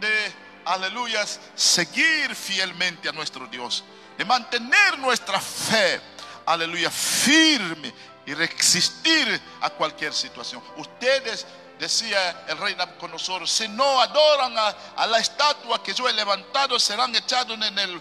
[0.00, 0.32] de,
[0.64, 3.84] aleluyas, seguir fielmente a nuestro Dios
[4.22, 6.00] de mantener nuestra fe,
[6.46, 7.92] aleluya, firme
[8.24, 10.62] y resistir a cualquier situación.
[10.76, 11.44] Ustedes,
[11.76, 17.12] decía el rey Nabucodonosor, si no adoran a, la estatua que yo he levantado, serán
[17.16, 18.00] echados en el,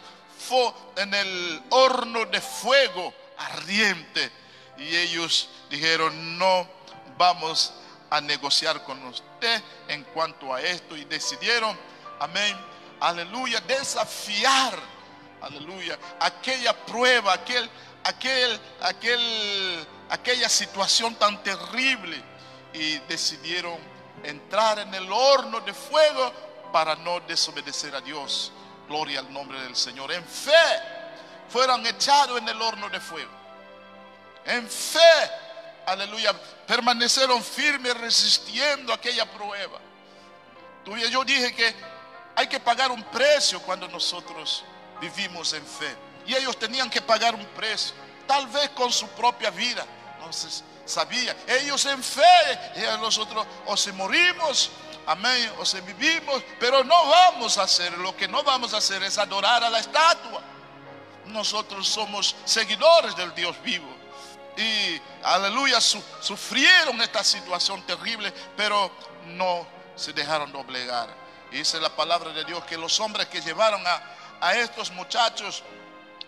[0.98, 4.32] en el horno de fuego ardiente.
[4.78, 6.70] Y ellos dijeron, no
[7.18, 7.74] vamos
[8.12, 10.96] a negociar con usted en cuanto a esto.
[10.96, 11.76] Y decidieron,
[12.20, 12.56] amén,
[13.00, 14.91] aleluya, desafiar
[15.42, 17.70] aleluya, aquella prueba, aquel,
[18.04, 22.22] aquel, aquel, aquella situación tan terrible
[22.74, 23.78] y decidieron
[24.24, 26.32] entrar en el horno de fuego
[26.72, 28.52] para no desobedecer a Dios.
[28.88, 30.12] Gloria al nombre del Señor.
[30.12, 30.52] En fe
[31.50, 33.32] fueron echados en el horno de fuego.
[34.46, 35.00] En fe,
[35.86, 36.34] aleluya,
[36.66, 39.80] permanecieron firmes resistiendo aquella prueba.
[41.10, 41.76] Yo dije que
[42.36, 44.64] hay que pagar un precio cuando nosotros
[45.02, 45.94] vivimos en fe.
[46.26, 47.94] Y ellos tenían que pagar un precio,
[48.28, 49.86] tal vez con su propia vida.
[50.16, 52.22] Entonces, sabía, ellos en fe,
[52.76, 54.70] y nosotros o si morimos,
[55.08, 59.02] amén, o si vivimos, pero no vamos a hacer, lo que no vamos a hacer
[59.04, 60.42] es adorar a la estatua.
[61.26, 63.88] Nosotros somos seguidores del Dios vivo.
[64.58, 68.92] Y aleluya, su- sufrieron esta situación terrible, pero
[69.26, 71.10] no se dejaron doblegar.
[71.52, 74.02] Dice la palabra de Dios que los hombres que llevaron a,
[74.42, 75.64] a estos muchachos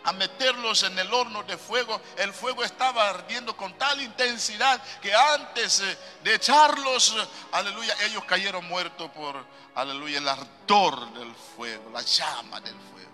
[0.05, 5.13] a meterlos en el horno de fuego, el fuego estaba ardiendo con tal intensidad que
[5.13, 7.15] antes eh, de echarlos,
[7.51, 9.45] aleluya, ellos cayeron muertos por,
[9.75, 13.11] aleluya, el ardor del fuego, la llama del fuego.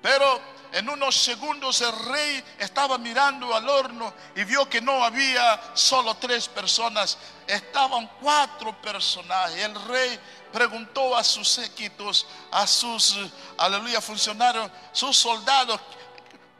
[0.00, 0.40] Pero
[0.72, 6.14] en unos segundos el rey estaba mirando al horno y vio que no había solo
[6.14, 9.64] tres personas, estaban cuatro personajes.
[9.64, 10.18] El rey
[10.52, 13.16] preguntó a sus séquitos, a sus,
[13.56, 15.80] aleluya, funcionarios, sus soldados,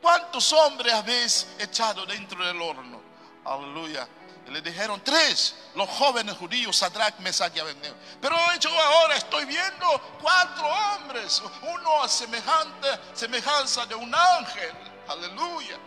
[0.01, 3.01] ¿cuántos hombres habéis echado dentro del horno?
[3.45, 4.07] Aleluya.
[4.47, 7.95] Y le dijeron tres, los jóvenes judíos, Sadrach, Mesach y Abednego.
[8.19, 14.73] Pero yo ahora estoy viendo cuatro hombres, uno a semejante, semejanza de un ángel.
[15.07, 15.77] Aleluya.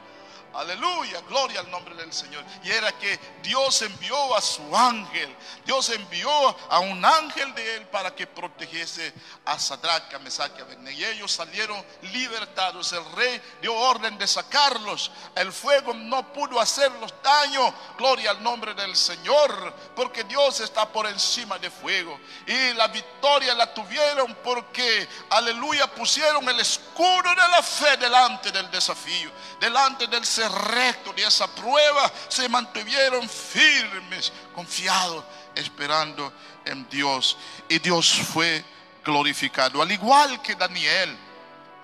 [0.55, 2.45] Aleluya, gloria al nombre del Señor.
[2.63, 5.35] Y era que Dios envió a su ángel.
[5.65, 6.31] Dios envió
[6.71, 9.13] a un ángel de él para que protegiese
[9.45, 10.99] a Sadrach, a Mesach y a Abednego.
[10.99, 12.93] Y ellos salieron libertados.
[12.93, 15.11] El rey dio orden de sacarlos.
[15.35, 17.75] El fuego no pudo hacerlos daño.
[17.99, 19.75] Gloria al nombre del Señor.
[19.97, 22.21] Porque Dios está por encima de fuego.
[22.47, 28.71] Y la victoria la tuvieron porque, aleluya, pusieron el escudo de la fe delante del
[28.71, 29.31] desafío.
[29.59, 32.11] Delante del recto de esa prueba.
[32.29, 35.25] Se mantuvieron firmes, confiados,
[35.55, 36.33] esperando
[36.65, 37.37] en Dios.
[37.69, 38.65] Y Dios fue
[39.05, 39.83] glorificado.
[39.83, 41.17] Al igual que Daniel.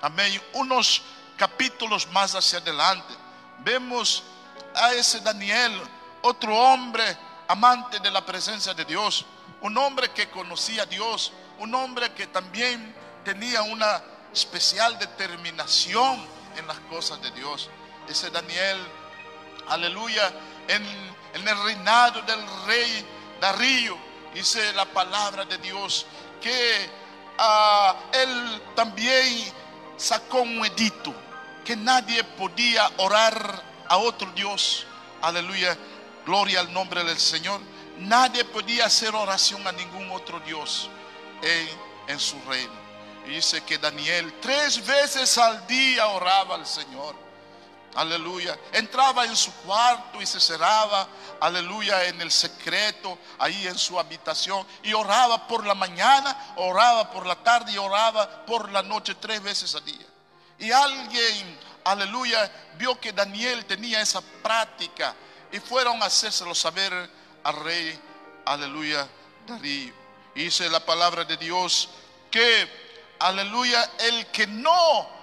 [0.02, 0.40] Amén.
[0.54, 1.02] Unos
[1.36, 3.14] capítulos más hacia adelante.
[3.58, 4.22] Vemos
[4.74, 5.80] a ese Daniel,
[6.22, 7.04] otro hombre
[7.48, 9.26] amante de la presencia de Dios.
[9.60, 11.32] Un hombre que conocía a Dios.
[11.58, 12.94] Un hombre que también
[13.24, 14.02] tenía una
[14.32, 16.24] especial determinación
[16.56, 17.68] en las cosas de Dios.
[18.10, 18.76] Ese Daniel,
[19.68, 20.32] aleluya,
[20.66, 20.84] en,
[21.32, 23.06] el reinado del rey
[23.40, 23.96] Darío,
[24.34, 26.06] dice la palabra de Dios
[26.42, 26.90] que
[27.38, 29.52] ah, él también
[29.96, 31.14] sacó un edito
[31.64, 34.88] que nadie podía orar a otro Dios.
[35.22, 35.78] Aleluya,
[36.26, 37.60] gloria al nombre del Señor.
[37.98, 40.90] Nadie podía hacer oración a ningún otro Dios
[41.42, 41.68] en,
[42.08, 42.72] en su reino.
[43.26, 47.29] Y dice que Daniel tres veces al día oraba al Señor.
[47.94, 48.56] Aleluya.
[48.72, 51.08] Entraba en su cuarto y se cerraba.
[51.40, 52.04] Aleluya.
[52.04, 54.66] En el secreto, ahí en su habitación.
[54.82, 59.42] Y oraba por la mañana, oraba por la tarde y oraba por la noche tres
[59.42, 60.06] veces al día.
[60.58, 65.14] Y alguien, aleluya, vio que Daniel tenía esa práctica.
[65.52, 67.10] Y fueron a hacérselo saber
[67.42, 67.98] al rey,
[68.44, 69.08] aleluya,
[69.46, 70.00] Darío.
[70.34, 71.88] Dice la palabra de Dios
[72.30, 72.68] que,
[73.18, 75.19] aleluya, el que no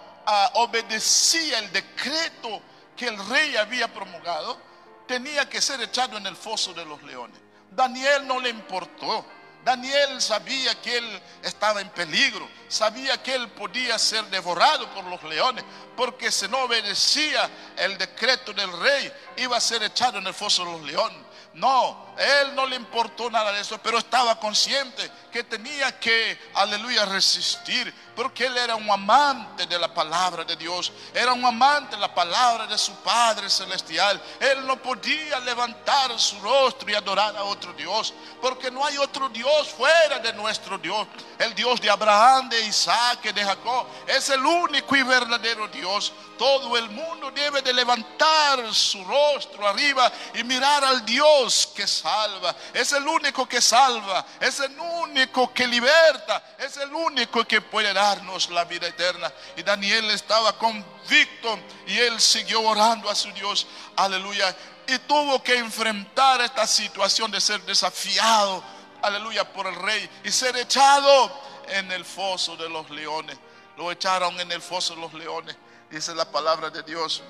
[0.55, 2.61] obedecía el decreto
[2.95, 4.59] que el rey había promulgado,
[5.07, 7.39] tenía que ser echado en el foso de los leones.
[7.71, 9.25] Daniel no le importó.
[9.63, 15.21] Daniel sabía que él estaba en peligro, sabía que él podía ser devorado por los
[15.23, 15.65] leones,
[15.97, 20.63] porque si no obedecía el decreto del rey, iba a ser echado en el foso
[20.63, 21.19] de los leones.
[21.57, 27.05] No, él no le importó nada de eso, pero estaba consciente que tenía que, aleluya,
[27.05, 32.01] resistir, porque él era un amante de la palabra de Dios, era un amante de
[32.01, 34.21] la palabra de su Padre Celestial.
[34.39, 39.27] Él no podía levantar su rostro y adorar a otro Dios, porque no hay otro
[39.29, 41.07] Dios fuera de nuestro Dios.
[41.39, 46.13] El Dios de Abraham, de Isaac, de Jacob, es el único y verdadero Dios.
[46.37, 52.55] Todo el mundo debe de levantar su rostro arriba y mirar al Dios que salva.
[52.73, 57.93] Es el único que salva, es el único que liberta, es el único que puede
[57.93, 59.31] darnos la vida eterna.
[59.55, 63.67] Y Daniel estaba convicto y él siguió orando a su Dios.
[63.95, 64.55] Aleluya.
[64.87, 68.63] Y tuvo que enfrentar esta situación de ser desafiado,
[69.01, 71.31] aleluya, por el rey y ser echado
[71.67, 73.37] en el foso de los leones.
[73.75, 75.55] Lo echaron en el foso de los leones.
[75.89, 77.21] Dice la palabra de Dios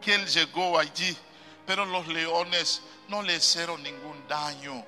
[0.00, 1.16] que él llegó allí,
[1.70, 4.84] pero los leones no le hicieron ningún daño.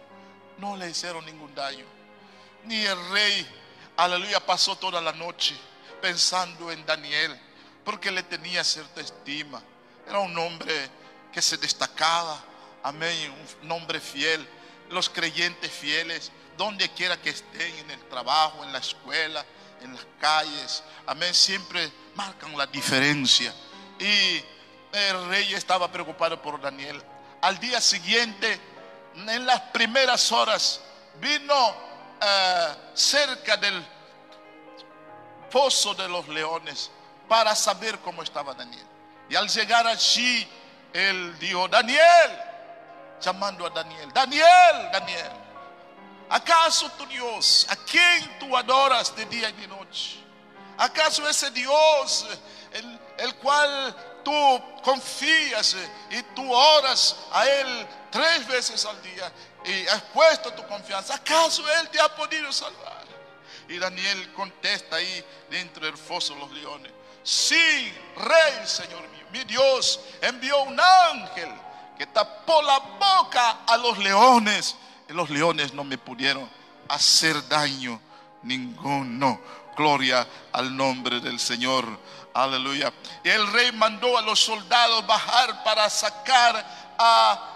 [0.58, 1.84] No le hicieron ningún daño.
[2.64, 3.46] Ni el rey,
[3.96, 5.54] aleluya, pasó toda la noche
[6.00, 7.40] pensando en Daniel,
[7.84, 9.62] porque le tenía cierta estima.
[10.08, 10.90] Era un hombre
[11.32, 12.42] que se destacaba,
[12.82, 14.44] amén, un hombre fiel.
[14.90, 19.46] Los creyentes fieles donde quiera que estén, en el trabajo, en la escuela,
[19.82, 23.54] en las calles, amén, siempre marcan la diferencia.
[24.00, 24.42] Y
[24.92, 27.02] el rey estaba preocupado por Daniel.
[27.40, 28.60] Al día siguiente,
[29.14, 30.80] en las primeras horas,
[31.14, 31.74] vino
[32.20, 33.84] eh, cerca del
[35.50, 36.90] foso de los leones
[37.28, 38.86] para saber cómo estaba Daniel.
[39.28, 40.46] Y al llegar allí,
[40.92, 42.38] él dijo, Daniel,
[43.20, 45.30] llamando a Daniel, Daniel, Daniel,
[46.28, 50.18] ¿acaso tu Dios, a quien tú adoras de día y de noche?
[50.76, 52.26] ¿Acaso ese Dios,
[52.72, 55.76] el, el cual tú confías
[56.10, 59.32] y tú oras a Él tres veces al día
[59.64, 63.02] y has puesto tu confianza, ¿acaso Él te ha podido salvar?
[63.68, 66.92] Y Daniel contesta ahí dentro del foso de los leones,
[67.22, 71.48] sí, rey, Señor mío, mi Dios envió un ángel
[71.96, 74.76] que tapó la boca a los leones
[75.08, 76.48] y los leones no me pudieron
[76.88, 78.00] hacer daño
[78.42, 79.40] ninguno.
[79.76, 81.86] Gloria al nombre del Señor.
[82.34, 82.92] Aleluya.
[83.22, 86.64] Y el rey mandó a los soldados bajar para sacar
[86.98, 87.48] a,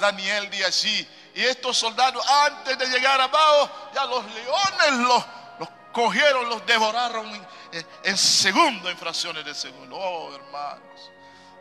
[0.00, 1.08] Daniel de allí.
[1.34, 5.24] Y estos soldados, antes de llegar abajo, ya los leones los,
[5.58, 7.26] los cogieron, los devoraron
[7.72, 9.96] en, en segundo, en fracciones de segundo.
[9.96, 11.10] Oh, hermanos.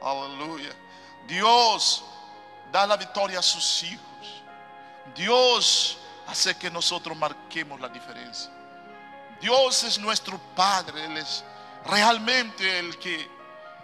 [0.02, 0.74] Aleluya.
[1.28, 2.04] Dios
[2.72, 4.06] da la victoria a sus hijos.
[5.16, 8.52] Dios hace que nosotros marquemos la diferencia.
[9.42, 11.44] Dios es nuestro Padre, Él es
[11.90, 13.30] realmente el que,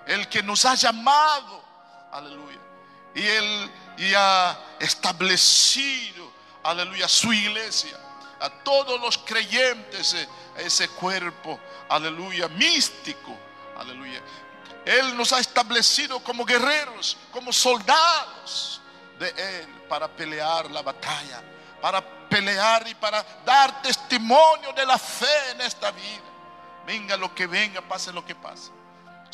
[0.07, 1.63] el que nos ha llamado,
[2.11, 2.59] aleluya,
[3.13, 6.31] y Él y ha establecido,
[6.63, 7.97] aleluya, su iglesia,
[8.39, 10.27] a todos los creyentes, eh,
[10.57, 13.35] ese cuerpo, aleluya, místico,
[13.77, 14.21] aleluya.
[14.85, 18.81] Él nos ha establecido como guerreros, como soldados
[19.17, 21.41] de Él para pelear la batalla,
[21.81, 26.24] para pelear y para dar testimonio de la fe en esta vida.
[26.85, 28.71] Venga lo que venga, pase lo que pase.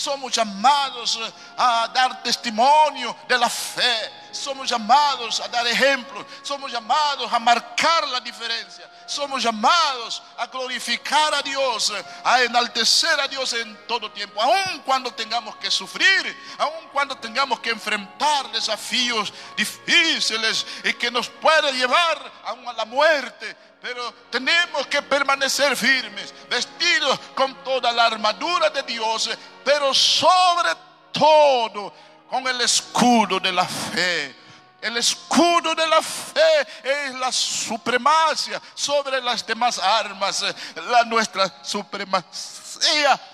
[0.02, 1.20] Somos llamados
[1.58, 4.12] a dar testimonio de la fe.
[4.32, 6.26] Somos llamados a dar ejemplos.
[6.41, 8.89] Somos llamados a marcar la diferencia.
[9.06, 11.93] Somos llamados a glorificar a Dios,
[12.24, 14.41] a enaltecer a Dios en todo tiempo.
[14.41, 21.30] Aun cuando tengamos que sufrir, aun cuando tengamos que enfrentar desafíos difíciles y que nos
[21.30, 28.06] puede llevar aún a la muerte pero tenemos que permanecer firmes, vestidos con toda la
[28.06, 29.30] armadura de Dios,
[29.66, 30.70] pero sobre
[31.12, 31.92] todo
[32.30, 34.36] con el escudo de la fe.
[34.82, 40.44] El escudo de la fe es la supremacia sobre las demás armas,
[40.90, 41.64] la nuestra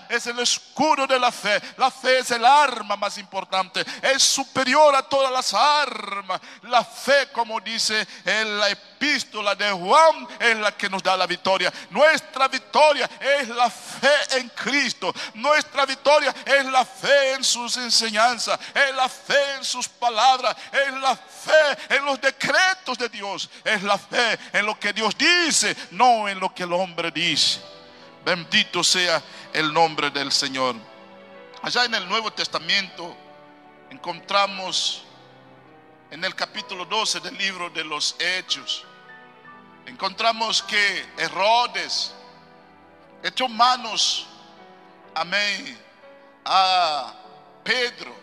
[0.08, 1.60] es el escudo de la fe.
[1.76, 3.84] La fe es el arma más importante.
[4.02, 6.40] Es superior a todas las armas.
[6.62, 11.26] La fe, como dice en la epístola de Juan, es la que nos da la
[11.26, 11.72] victoria.
[11.90, 15.12] Nuestra victoria es la fe en Cristo.
[15.34, 18.58] Nuestra victoria es la fe en sus enseñanzas.
[18.74, 20.56] Es la fe en sus palabras.
[20.72, 23.48] Es la fe en los decretos de Dios.
[23.64, 27.77] Es la fe en lo que Dios dice, no en lo que el hombre dice.
[28.28, 29.22] Bendito sea
[29.54, 30.76] el nombre del Señor.
[31.62, 33.16] Allá en el Nuevo Testamento
[33.88, 35.02] encontramos
[36.10, 38.84] en el capítulo 12 del libro de los Hechos,
[39.86, 42.12] encontramos que Herodes
[43.22, 44.26] echó manos,
[45.14, 45.82] amén,
[46.44, 47.14] a
[47.64, 48.14] Pedro.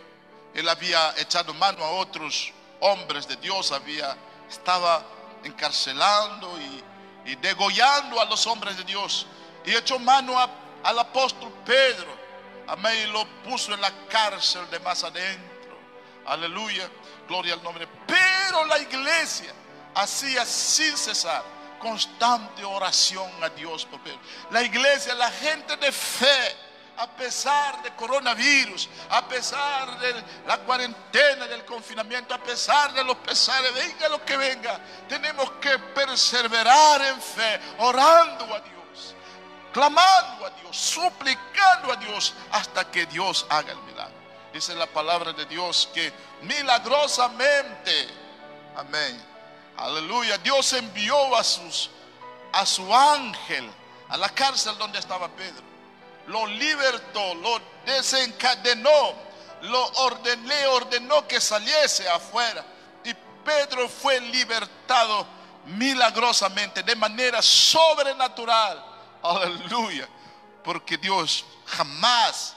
[0.54, 4.16] Él había echado mano a otros hombres de Dios, había,
[4.48, 5.04] estaba
[5.44, 9.26] encarcelando y, y degollando a los hombres de Dios
[9.66, 10.38] y echó mano
[10.84, 12.16] al apóstol Pedro.
[12.68, 13.08] Amén.
[13.08, 15.78] Y lo puso en la cárcel de más adentro.
[16.26, 16.90] Aleluya.
[17.28, 17.88] Gloria al nombre.
[18.06, 19.54] Pero la iglesia
[19.96, 21.44] hacía sin cesar
[21.80, 24.20] constante oración a Dios por Pedro.
[24.52, 26.56] La iglesia, la gente de fe,
[26.98, 33.18] a pesar de coronavirus, a pesar de la cuarentena, del confinamiento, a pesar de los
[33.18, 38.75] pesares, venga lo que venga, tenemos que perseverar en fe, orando a Dios
[39.76, 44.16] clamando a Dios, suplicando a Dios hasta que Dios haga el milagro.
[44.54, 46.14] Dice la palabra de Dios que
[46.44, 48.08] milagrosamente,
[48.78, 49.22] amén,
[49.76, 53.70] aleluya, Dios envió a, a su ángel
[54.08, 55.66] a la cárcel donde estaba Pedro.
[56.28, 59.14] Lo libertó, lo desencadenó,
[59.64, 62.64] lo ordenó, ordenó que saliese afuera.
[63.04, 63.14] Y
[63.44, 65.28] Pedro fue libertado
[65.66, 68.95] milagrosamente, de manera sobrenatural
[69.30, 70.08] Aleluya.
[70.64, 72.56] Porque Dios jamás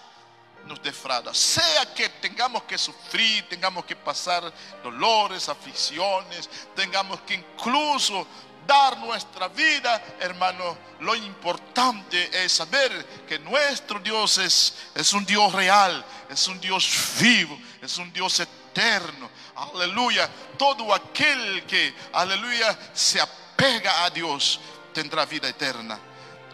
[0.64, 1.34] nos defrauda.
[1.34, 4.52] Sea que tengamos que sufrir, tengamos que pasar
[4.82, 8.26] dolores, aflicciones, tengamos que incluso
[8.66, 15.52] dar nuestra vida, hermano, lo importante es saber que nuestro Dios es, es un Dios
[15.52, 16.86] real, es un Dios
[17.18, 19.30] vivo, es un Dios eterno.
[19.56, 20.28] Aleluya.
[20.58, 24.60] Todo aquel que, aleluya, se apega a Dios
[24.92, 25.98] tendrá vida eterna.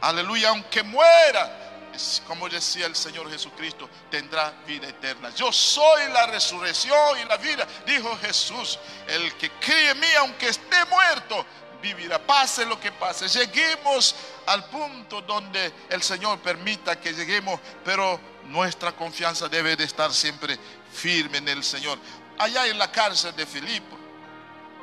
[0.05, 1.90] Aleluya, aunque muera,
[2.26, 5.30] como decía el Señor Jesucristo, tendrá vida eterna.
[5.30, 8.78] Yo soy la resurrección y la vida, dijo Jesús.
[9.07, 11.46] El que cree en mí, aunque esté muerto,
[11.80, 12.18] vivirá.
[12.18, 13.28] Pase lo que pase.
[13.28, 20.12] Lleguemos al punto donde el Señor permita que lleguemos, pero nuestra confianza debe de estar
[20.12, 20.59] siempre
[20.92, 21.98] firme en el Señor.
[22.38, 23.96] Allá en la cárcel de Filipo,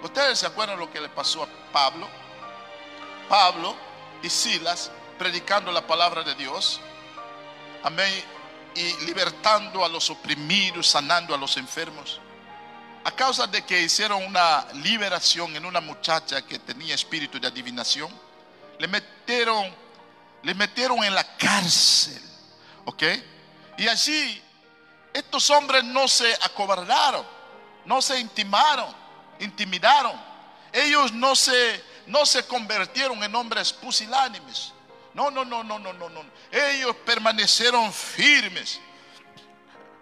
[0.01, 2.09] ¿ustedes se acuerdan lo que le pasó a Pablo?
[3.29, 3.75] Pablo
[4.23, 4.89] y Silas
[5.21, 6.81] predicando la palabra de Dios.
[7.83, 8.11] Amén.
[8.73, 12.19] Y libertando a los oprimidos, sanando a los enfermos
[13.03, 18.11] a causa de que hicieron una liberación en una muchacha que tenía espíritu de adivinación,
[18.79, 19.71] le metieron,
[20.41, 22.21] le metieron en la cárcel,
[22.85, 23.03] ¿ok?
[23.77, 24.41] Y allí
[25.13, 27.25] estos hombres no se acobardaron,
[27.85, 28.91] no se intimaron,
[29.39, 30.19] intimidaron.
[30.73, 34.73] Ellos no se, no se convirtieron en hombres pusilánimes.
[35.13, 36.23] No, no, no, no, no, no, no.
[36.51, 38.79] Ellos permanecieron firmes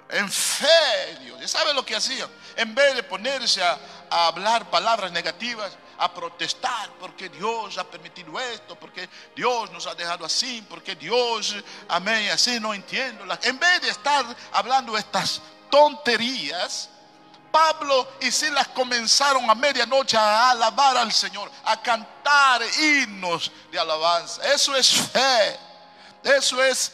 [0.10, 1.40] en fe, Dios.
[1.44, 2.30] ¿Y sabe lo que hacían?
[2.56, 3.80] En vez de ponerse a,
[4.10, 10.26] hablar palabras negativas, a protestar porque Dios ha permitido esto, porque Dios nos ha dejado
[10.26, 11.56] así, porque Dios,
[11.88, 13.24] amén, así no entiendo.
[13.44, 16.90] En vez de estar hablando estas tonterías,
[17.52, 24.42] Pablo y Silas comenzaron a medianoche a alabar al Señor, a cantar himnos de alabanza.
[24.54, 25.60] Eso es fe,
[26.24, 26.92] eso es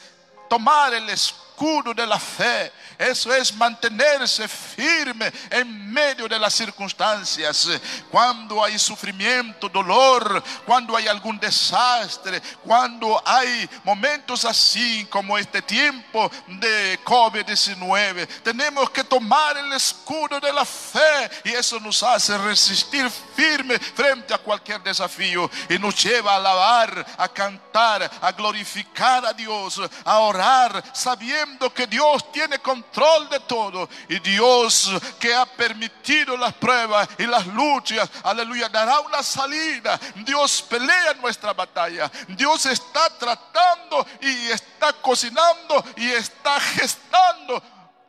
[0.50, 2.72] tomar el escudo de la fe.
[2.98, 7.68] Eso es mantenerse firme en medio de las circunstancias.
[8.10, 16.32] Cuando hay sufrimiento, dolor, cuando hay algún desastre, cuando hay momentos así como este tiempo
[16.48, 23.10] de COVID-19, tenemos que tomar el escudo de la fe y eso nos hace resistir
[23.36, 29.34] firme frente a cualquier desafío y nos lleva a alabar, a cantar, a glorificar a
[29.34, 33.90] Dios, a orar, sabiendo que Dios tiene control control de todo.
[34.10, 40.00] Y Dios que ha permitido las pruebas y las luchas, aleluya, dará una salida.
[40.16, 42.12] Dios pelea nuestra batalla.
[42.30, 47.62] Dios está tratando y está cocinando y está gestando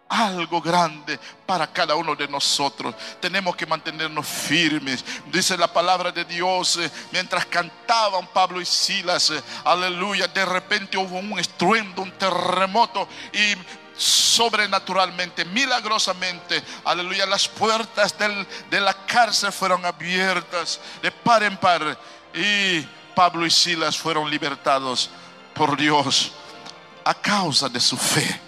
[0.08, 2.94] algo grande para cada uno de nosotros.
[3.20, 5.04] Tenemos que mantenernos firmes.
[5.32, 10.96] Dice la palabra de Dios, eh, mientras cantaban Pablo y Silas, eh, aleluya, de repente
[10.96, 13.56] hubo un estruendo, un terremoto y
[13.96, 18.14] sobrenaturalmente, milagrosamente, aleluya, las puertas
[18.70, 21.98] de la cárcel fueron abiertas de par en par
[22.34, 22.82] y
[23.14, 25.10] Pablo y Silas fueron libertados
[25.54, 26.32] por Dios
[27.04, 28.40] a causa de su fe.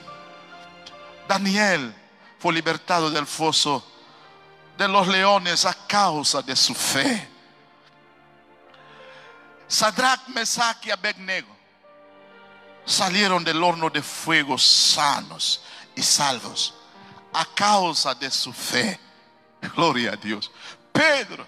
[1.26, 1.94] Daniel
[2.38, 3.84] fue libertado del foso
[4.76, 7.28] de los leones a causa de su fe.
[9.66, 11.57] Sadrach, Mesach y Abednego
[12.88, 15.60] salieron del horno de fuego sanos
[15.94, 16.74] y salvos
[17.32, 18.98] a causa de su fe.
[19.76, 20.50] Gloria a Dios.
[20.90, 21.46] Pedro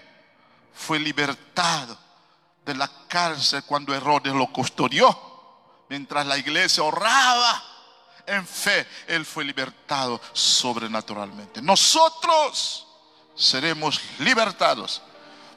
[0.73, 1.97] fue libertado
[2.63, 5.29] de la cárcel cuando Herodes lo custodió.
[5.89, 7.63] Mientras la iglesia oraba
[8.27, 11.61] en fe, él fue libertado sobrenaturalmente.
[11.61, 12.87] Nosotros
[13.35, 15.01] seremos libertados.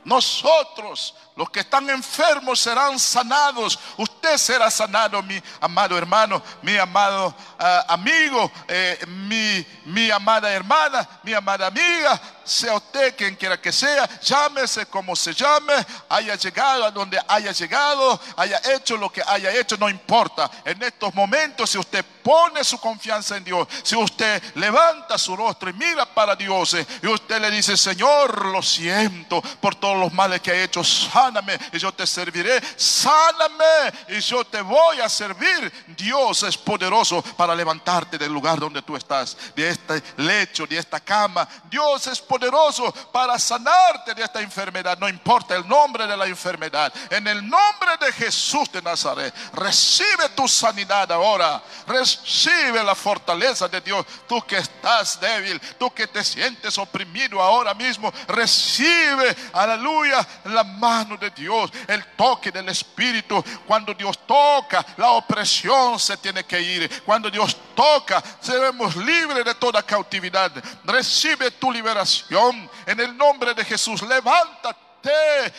[0.05, 3.79] Nosotros los que están enfermos serán sanados.
[3.97, 11.09] Usted será sanado, mi amado hermano, mi amado ah, amigo, eh, mi, mi amada hermana,
[11.25, 12.21] mi amada amiga.
[12.45, 15.73] Sea usted quien quiera que sea, llámese como se llame,
[16.11, 20.51] haya llegado a donde haya llegado, haya hecho lo que haya hecho, no importa.
[20.63, 25.71] En estos momentos, si usted pone su confianza en Dios, si usted levanta su rostro
[25.71, 30.13] y mira para Dios, eh, y usted le dice, Señor, lo siento por todos los
[30.13, 30.85] males que he hecho
[31.25, 35.73] sáname y yo te serviré, sáname y yo te voy a servir.
[35.97, 41.01] Dios es poderoso para levantarte del lugar donde tú estás, de este lecho, de esta
[41.01, 41.49] cama.
[41.71, 46.93] Dios es poderoso para sanarte de esta enfermedad, no importa el nombre de la enfermedad.
[47.11, 53.81] En el nombre de Jesús de Nazaret, recibe tu sanidad ahora, recibe la fortaleza de
[53.81, 54.05] Dios.
[54.29, 61.14] Tú que estás débil, tú que te sientes oprimido ahora mismo, recibe, aleluya, la mano
[61.19, 63.43] de Dios, el toque del Espíritu.
[63.67, 67.03] Cuando Dios toca, la opresión se tiene que ir.
[67.05, 70.53] Cuando Dios toca, seremos libres de toda cautividad.
[70.85, 74.03] Recibe tu liberación en el nombre de Jesús.
[74.03, 74.84] Levántate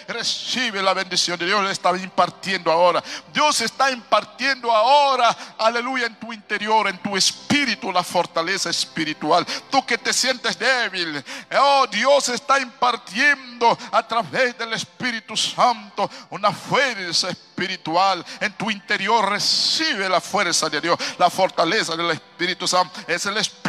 [0.07, 1.69] Recibe la bendición de Dios.
[1.69, 3.03] Está impartiendo ahora.
[3.33, 9.45] Dios está impartiendo ahora, aleluya, en tu interior, en tu espíritu, la fortaleza espiritual.
[9.69, 11.23] Tú que te sientes débil,
[11.59, 19.29] oh Dios está impartiendo a través del Espíritu Santo una fuerza espiritual en tu interior.
[19.29, 22.99] Recibe la fuerza de Dios, la fortaleza del Espíritu Santo.
[23.07, 23.64] Es el Espíritu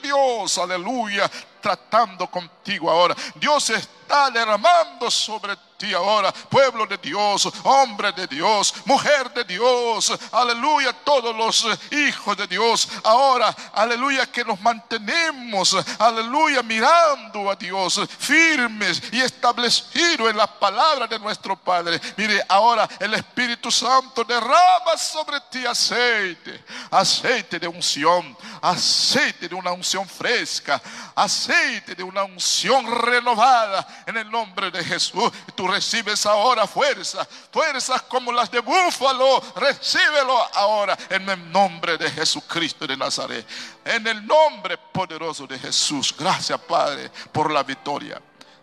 [0.00, 1.30] Dios, aleluya,
[1.60, 3.14] tratando contigo ahora.
[3.34, 10.12] Dios está derramando sobre ti ahora, pueblo de Dios, hombre de Dios, mujer de Dios,
[10.30, 12.88] aleluya, todos los hijos de Dios.
[13.02, 21.06] Ahora, aleluya, que nos mantenemos, aleluya, mirando a Dios, firmes y establecidos en la palabra
[21.06, 22.00] de nuestro Padre.
[22.16, 29.72] Mire, ahora el Espíritu Santo derrama sobre ti aceite, aceite de unción, aceite de una
[29.72, 30.80] unción fresca,
[31.14, 35.32] aceite de una unción renovada en el nombre de Jesús.
[35.54, 42.10] Tú recibes ahora fuerza, fuerzas como las de búfalo, recíbelo ahora en el nombre de
[42.10, 43.46] Jesucristo de Nazaret.
[43.84, 46.14] En el nombre poderoso de Jesús.
[46.16, 48.20] Gracias Padre por la victoria.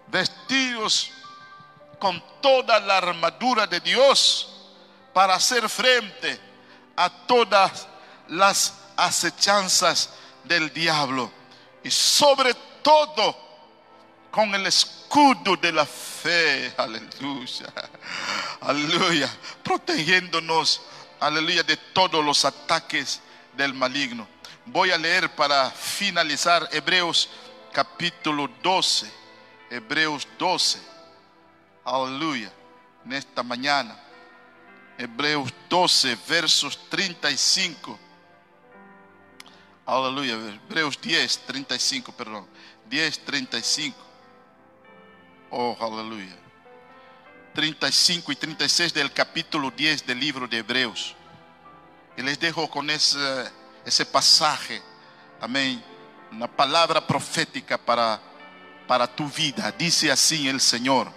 [0.08, 1.12] Vestidos
[2.00, 4.50] con toda la armadura de Dios
[5.14, 6.40] para hacer frente
[6.96, 7.88] a todas
[8.30, 10.12] las acechanzas
[10.44, 11.32] del diablo.
[11.84, 13.49] Y sobre todo
[14.32, 16.74] con el escudo de la fe.
[16.78, 17.74] Aleluya.
[18.62, 19.30] Aleluya.
[19.64, 20.82] Protegiéndonos.
[21.20, 21.64] Aleluya.
[21.64, 23.22] De todos los ataques
[23.56, 24.28] del maligno.
[24.66, 27.30] Voy a leer para finalizar Hebreos
[27.74, 29.12] capítulo 12.
[29.70, 30.80] Hebreos 12.
[31.86, 32.52] Aleluya.
[33.06, 33.98] En esta mañana.
[34.98, 37.98] Hebreos 12, versos 35.
[39.86, 40.34] Aleluya.
[40.34, 42.46] Hebreos 10, 35, perdón.
[42.90, 44.09] 10, 35.
[45.52, 46.36] Oh, aleluya.
[47.54, 51.16] 35 y 36 del capítulo 10 del libro de Hebreos.
[52.16, 53.18] Y les dejo con ese,
[53.86, 54.82] ese pasaje.
[55.42, 55.84] Amén.
[56.32, 58.20] Una palabra profética para,
[58.88, 59.72] para tu vida.
[59.72, 61.12] Dice así el Señor.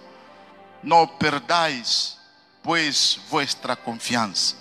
[0.82, 2.18] No perdáis
[2.62, 4.56] pues vuestra confianza,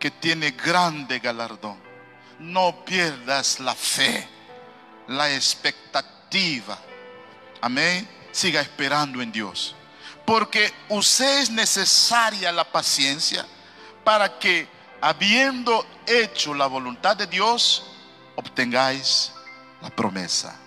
[0.00, 1.78] que tiene grande galardón.
[2.38, 4.26] No pierdas la fe,
[5.06, 6.78] la expectativa.
[7.60, 8.08] Amén.
[8.34, 9.76] Siga esperando en Dios.
[10.26, 13.46] Porque usted es necesaria la paciencia
[14.02, 14.66] para que,
[15.00, 17.84] habiendo hecho la voluntad de Dios,
[18.34, 19.30] obtengáis
[19.80, 20.58] la promesa.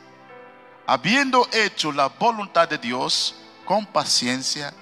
[0.86, 4.74] Habiendo hecho la voluntad de Dios, con paciencia,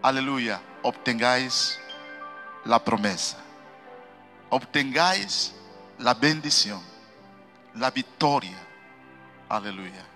[0.00, 1.78] aleluya, obtengáis
[2.64, 3.36] la promesa.
[4.48, 5.52] Obtengáis
[5.98, 6.80] la bendición,
[7.74, 8.56] la victoria.
[9.50, 10.06] Aleluya.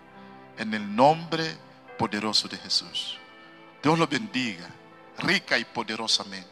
[0.56, 1.65] En el nombre
[1.96, 3.18] poderoso de Jesús.
[3.82, 4.68] Dios lo bendiga,
[5.18, 6.48] rica y poderosamente.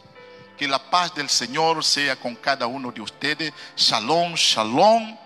[0.57, 3.53] Que la paz del Señor sea con cada uno de ustedes.
[3.77, 5.17] Shalom, shalom.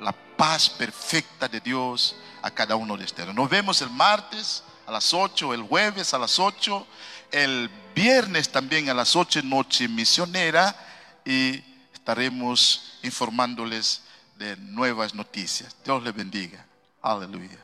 [0.00, 3.34] La paz perfecta de Dios a cada uno de ustedes.
[3.34, 6.86] Nos vemos el martes a las 8, el jueves a las 8,
[7.30, 10.74] el viernes también a las 8 noche misionera
[11.24, 14.02] y estaremos informándoles
[14.36, 15.76] de nuevas noticias.
[15.84, 16.64] Dios les bendiga.
[17.00, 17.58] Aleluya.